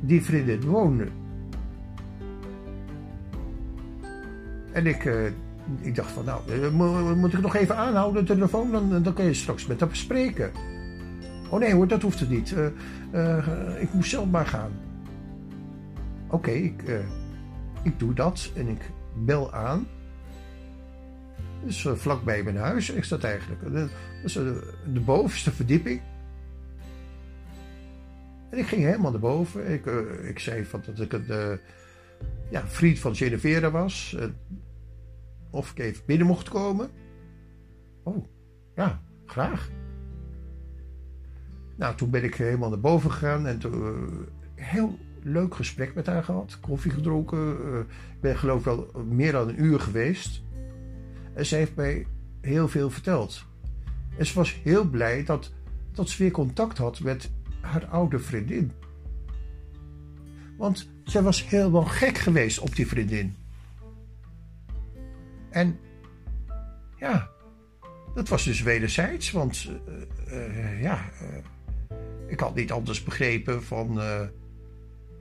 [0.00, 1.08] die vriendin woonde.
[4.72, 5.26] En ik, uh,
[5.80, 9.24] ik dacht van, nou, uh, moet ik nog even aanhouden de telefoon, dan, dan kan
[9.24, 10.50] je straks met haar bespreken.
[11.50, 12.54] Oh nee hoor, dat hoeft het niet.
[13.12, 14.72] Uh, ik moet zelf maar gaan.
[16.30, 16.82] Oké, ik,
[17.82, 18.90] ik doe dat en ik
[19.24, 19.86] bel aan.
[21.64, 23.72] Dus vlakbij mijn huis is dat eigenlijk.
[23.72, 23.90] Dat
[24.24, 24.32] is
[24.92, 26.00] de bovenste verdieping.
[28.50, 29.72] En ik ging helemaal naar boven.
[29.72, 29.86] Ik,
[30.22, 31.58] ik zei van dat ik een
[32.50, 34.16] ja, vriend van Genevera was.
[35.50, 36.90] Of ik even binnen mocht komen.
[38.02, 38.24] Oh,
[38.74, 39.70] ja, graag.
[41.78, 46.24] Nou, toen ben ik helemaal naar boven gegaan en toen heel leuk gesprek met haar
[46.24, 46.60] gehad.
[46.60, 47.50] Koffie gedronken.
[47.78, 50.42] Ik ben geloof ik wel meer dan een uur geweest.
[51.34, 52.06] En ze heeft mij
[52.40, 53.44] heel veel verteld.
[54.16, 55.52] En ze was heel blij dat,
[55.92, 58.72] dat ze weer contact had met haar oude vriendin.
[60.56, 63.36] Want zij was helemaal gek geweest op die vriendin.
[65.50, 65.78] En
[66.96, 67.30] ja,
[68.14, 69.70] dat was dus wederzijds, want
[70.28, 71.04] uh, ja,
[72.28, 74.00] ik had niet anders begrepen van,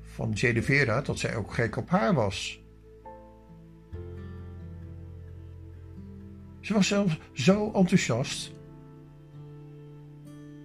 [0.02, 2.62] van Jade Vera dat zij ook gek op haar was.
[6.60, 8.54] Ze was zelfs zo enthousiast.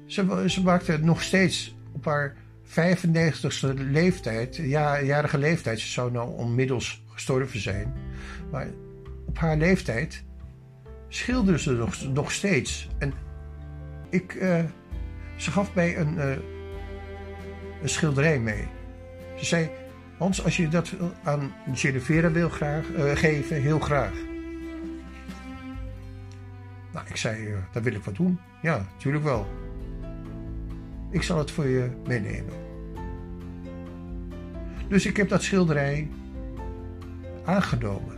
[0.06, 6.36] Ze, ze maakte nog steeds op haar 95ste leeftijd, ja, jarige leeftijd, ze zou nou
[6.36, 7.94] onmiddels gestorven zijn,
[8.50, 8.68] maar
[9.26, 10.24] op haar leeftijd
[11.08, 12.88] schilderde ze nog, nog steeds.
[12.98, 13.12] En
[14.10, 14.64] ik, uh,
[15.42, 16.30] ze gaf mij een, uh,
[17.82, 18.68] een schilderij mee.
[19.36, 19.70] Ze zei:
[20.18, 24.12] Hans, als je dat aan Genevera wil graag, uh, geven, heel graag.
[26.92, 28.38] Nou, ik zei, uh, daar wil ik wat doen.
[28.62, 29.46] Ja, natuurlijk wel.
[31.10, 32.54] Ik zal het voor je meenemen.
[34.88, 36.08] Dus ik heb dat schilderij
[37.44, 38.16] aangenomen.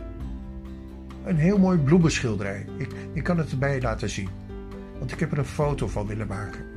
[1.25, 2.65] Een heel mooi bloemenschilderij.
[2.77, 4.29] Ik, ik kan het erbij laten zien.
[4.99, 6.74] Want ik heb er een foto van willen maken.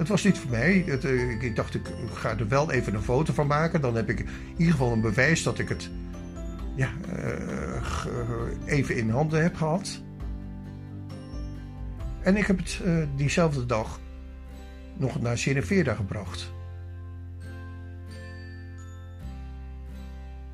[0.00, 0.84] Het was niet voor mij.
[0.86, 3.80] Uh, ik, dacht, ik ga er wel even een foto van maken.
[3.80, 5.90] Dan heb ik in ieder geval een bewijs dat ik het
[6.74, 10.02] ja, uh, even in handen heb gehad.
[12.22, 12.80] En ik heb het
[13.16, 14.00] diezelfde dag
[14.96, 16.52] nog naar Genevera gebracht.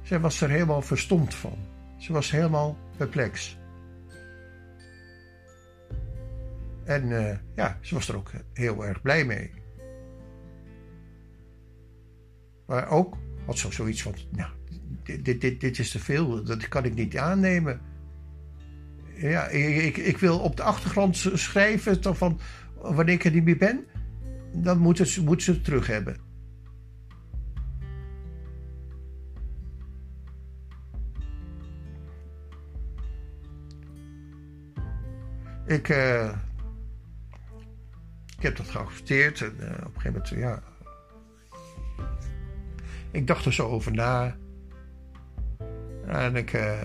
[0.02, 1.58] Zij was er helemaal verstomd van.
[1.98, 3.58] Ze was helemaal perplex.
[6.86, 9.50] En uh, ja, ze was er ook heel erg blij mee.
[12.66, 13.16] Maar ook
[13.46, 14.50] had ze zoiets van: Nou,
[15.02, 17.80] dit, dit, dit, dit is te veel, dat kan ik niet aannemen
[19.16, 22.40] ja, ik, ik wil op de achtergrond schrijven van
[22.80, 23.84] wanneer ik er niet meer ben,
[24.52, 26.16] dan moeten ze, moeten ze het terug hebben.
[35.66, 36.55] Ik, ik
[38.46, 40.62] heb dat geaccepteerd en uh, op een gegeven moment, ja.
[43.10, 44.36] Ik dacht er zo over na.
[46.06, 46.82] En ik, uh,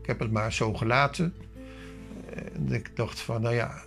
[0.00, 1.34] ik heb het maar zo gelaten.
[2.54, 3.82] En ik dacht van, nou ja,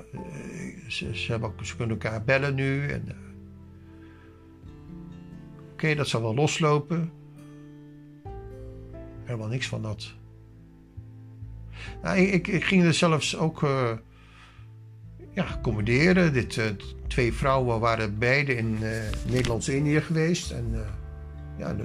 [0.88, 2.88] ze, ze, hebben ze kunnen elkaar bellen nu.
[2.88, 3.28] En,
[5.72, 7.12] Oké, dat zal wel loslopen.
[9.24, 10.14] Helemaal niks van dat.
[12.02, 13.62] Nou, ik, ik, ging er zelfs ook
[15.38, 16.34] ja, accommoderen.
[16.34, 16.66] Dit, uh,
[17.08, 18.78] twee vrouwen waren beide in
[19.28, 20.52] Nederlands-Indië geweest.
[20.52, 20.86] En
[21.58, 21.84] ja, de,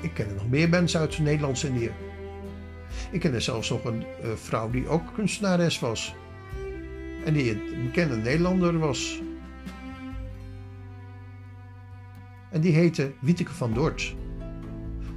[0.00, 1.90] ik ken er nog meer mensen uit Nederlands-Indië.
[3.10, 6.14] Ik kende zelfs nog een vrouw die ook kunstenares was.
[7.24, 9.20] En die een bekende Nederlander was.
[12.50, 14.16] En die heette Wieteke van Dort.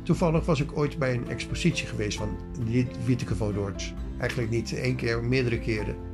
[0.03, 2.37] Toevallig was ik ooit bij een expositie geweest van
[3.05, 3.93] Wieteke van Dort.
[4.17, 6.10] Eigenlijk niet één keer, meerdere keren.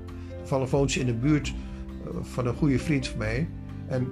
[0.48, 3.50] Ze in de buurt uh, van een goede vriend van mij.
[3.88, 4.08] En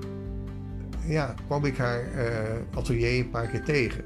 [1.07, 4.03] ja, kwam ik haar uh, atelier een paar keer tegen.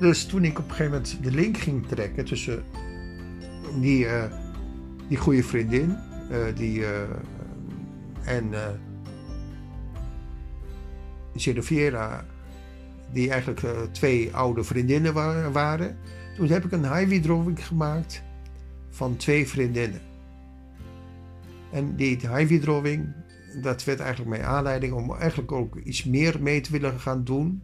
[0.00, 2.64] Dus toen ik op een gegeven moment de link ging trekken tussen
[3.80, 4.24] die, uh,
[5.08, 5.96] die goede vriendin
[6.30, 6.88] uh, die, uh,
[8.24, 8.50] en
[11.36, 12.24] Genoviera,
[13.12, 15.98] die eigenlijk twee oude vriendinnen wa waren,
[16.36, 18.22] toen heb ik een highway drawing gemaakt
[18.94, 20.00] van twee vriendinnen.
[21.72, 23.14] En die highway drawing,
[23.62, 27.62] dat werd eigenlijk mijn aanleiding om eigenlijk ook iets meer mee te willen gaan doen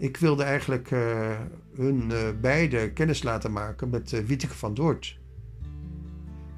[0.00, 1.38] ik wilde eigenlijk uh,
[1.74, 5.18] hun uh, beide kennis laten maken met uh, van Doort.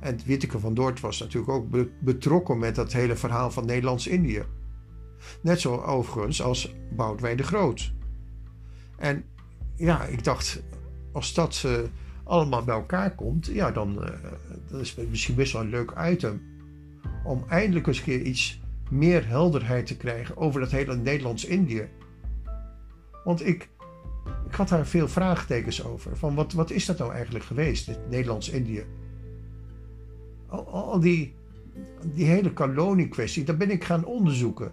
[0.01, 1.67] En Witteke van Doort was natuurlijk ook
[2.01, 4.43] betrokken met dat hele verhaal van Nederlands-Indië.
[5.43, 7.93] Net zo overigens als Boudewijn de Groot.
[8.97, 9.25] En
[9.77, 10.63] ja, ik dacht,
[11.13, 11.67] als dat
[12.25, 13.95] allemaal bij elkaar komt, ja, dan,
[14.71, 16.43] dan is het misschien best wel een leuk item.
[17.25, 18.61] Om eindelijk eens een keer iets
[18.91, 21.89] meer helderheid te krijgen over dat hele Nederlands-Indië.
[23.25, 23.69] Want ik,
[24.49, 26.17] ik had daar veel vraagtekens over.
[26.17, 28.85] Van wat, wat is dat nou eigenlijk geweest, dit Nederlands-Indië?
[30.47, 31.35] Al, al, die,
[32.15, 34.73] die hele koloniekwestie, daar ben ik gaan onderzoeken.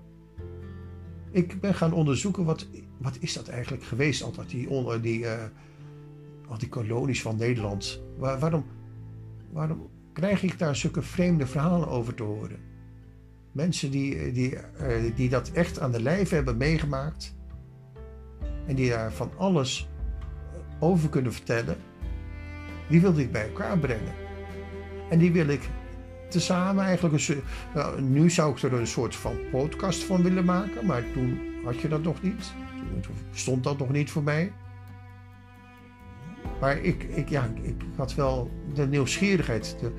[1.32, 5.44] Ik ben gaan onderzoeken, wat, wat is dat eigenlijk geweest, altijd die, die, uh,
[6.50, 8.02] al die kolonies van Nederland.
[8.18, 8.66] Waar, waarom,
[9.52, 12.60] waarom krijg ik daar zulke vreemde verhalen over te horen?
[13.52, 17.36] Mensen die, die, uh, die dat echt aan de lijf hebben meegemaakt
[18.68, 19.90] en die daar van alles
[20.80, 21.78] over kunnen vertellen,
[22.90, 24.14] die wilde ik bij elkaar brengen.
[25.10, 25.70] En die wil ik
[26.30, 27.42] tezamen eigenlijk een,
[27.74, 31.80] nou, nu zou ik er een soort van podcast van willen maken, maar toen had
[31.80, 32.54] je dat nog niet.
[33.02, 34.52] Toen stond dat nog niet voor mij.
[36.60, 39.92] Maar ik, ik, ja, ik had wel de nieuwsgierigheid, de,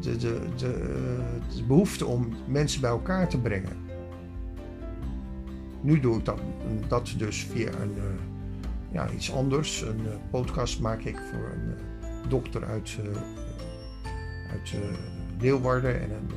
[0.00, 0.94] de, de, de,
[1.56, 3.84] de behoefte om mensen bij elkaar te brengen
[5.84, 6.40] nu doe ik dat,
[6.88, 8.02] dat dus via een, uh,
[8.92, 9.80] ja, iets anders.
[9.82, 11.74] Een uh, podcast maak ik voor een
[12.28, 12.98] dokter uit,
[14.50, 14.74] uit
[15.40, 16.30] Leeuwarden en een,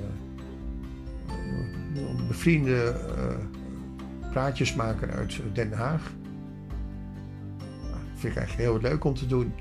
[1.96, 2.96] een bevriende
[4.32, 6.12] praatjesmaker uit Den Haag.
[7.90, 9.54] Dat vind ik eigenlijk heel leuk om te doen.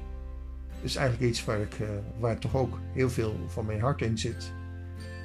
[0.86, 1.76] Is eigenlijk iets waar, ik,
[2.18, 4.52] waar toch ook heel veel van mijn hart in zit.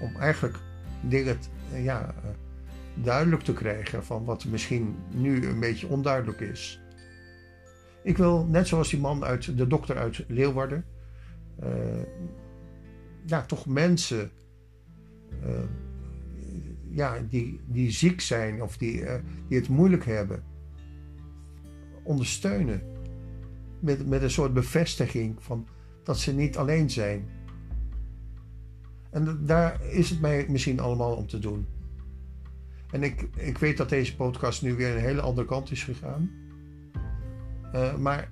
[0.01, 0.57] Om eigenlijk
[1.01, 1.37] dingen
[1.73, 2.15] ja,
[2.95, 6.81] duidelijk te krijgen van wat misschien nu een beetje onduidelijk is.
[8.03, 10.85] Ik wil, net zoals die man uit de dokter uit Leeuwarden,
[13.25, 14.31] ja, toch mensen
[16.89, 19.03] ja, die, die ziek zijn of die,
[19.47, 20.43] die het moeilijk hebben,
[22.03, 22.90] ondersteunen.
[23.81, 25.67] Met, met een soort bevestiging van
[26.03, 27.29] dat ze niet alleen zijn.
[29.09, 31.67] En daar is het mij misschien allemaal om te doen.
[32.91, 36.31] En ik, ik weet dat deze podcast nu weer een hele andere kant is gegaan.
[37.73, 38.27] Uh, maar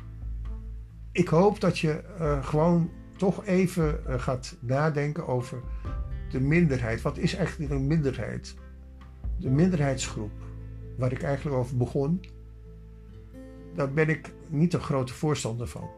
[1.11, 5.61] ik hoop dat je uh, gewoon toch even uh, gaat nadenken over
[6.29, 7.01] de minderheid.
[7.01, 8.55] Wat is eigenlijk een minderheid?
[9.37, 10.31] De minderheidsgroep,
[10.97, 12.21] waar ik eigenlijk over begon,
[13.75, 15.89] daar ben ik niet een grote voorstander van.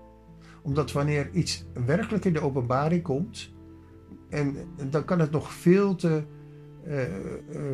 [0.61, 3.51] Omdat wanneer iets werkelijk in de openbaring komt,
[4.29, 4.55] en
[4.89, 6.23] dan kan het nog veel te
[6.87, 7.03] uh,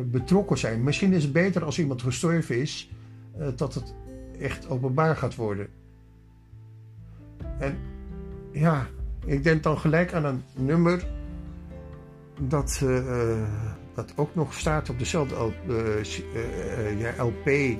[0.04, 0.82] betrokken zijn.
[0.82, 2.90] Misschien is het beter als iemand gestorven is,
[3.38, 3.94] uh, dat het
[4.38, 5.68] echt openbaar gaat worden.
[7.58, 7.76] En
[8.52, 8.86] ja,
[9.24, 11.06] ik denk dan gelijk aan een nummer
[12.40, 12.82] dat,
[13.94, 15.34] dat ook nog staat op dezelfde
[17.18, 17.78] LP.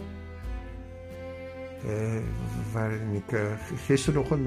[2.72, 3.38] Waarin ik
[3.76, 4.46] gisteren nog een,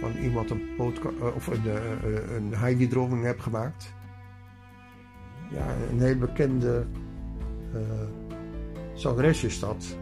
[0.00, 0.60] van iemand een,
[1.34, 1.60] of een,
[2.36, 2.54] een
[3.24, 3.94] heb gemaakt
[5.52, 6.86] ja, een heel bekende
[7.74, 7.80] uh,
[9.44, 9.96] is dat.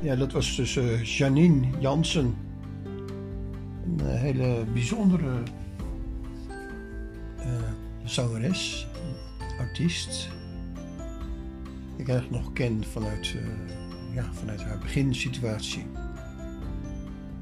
[0.00, 2.36] Ja, dat was dus uh, Janine Jansen.
[3.84, 5.42] Een uh, hele bijzondere
[8.04, 8.86] zangeres,
[9.58, 10.37] artiest.
[11.98, 13.34] Ik eigenlijk nog ken vanuit,
[14.14, 15.86] ja, vanuit haar beginsituatie.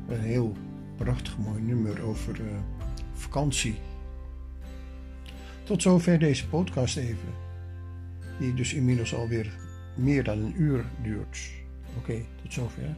[0.09, 0.57] Een heel
[0.97, 2.41] prachtig mooi nummer over
[3.13, 3.75] vakantie.
[5.65, 7.29] Tot zover deze podcast even,
[8.39, 9.59] die dus inmiddels alweer
[9.97, 11.51] meer dan een uur duurt.
[11.99, 12.97] Oké, tot zover.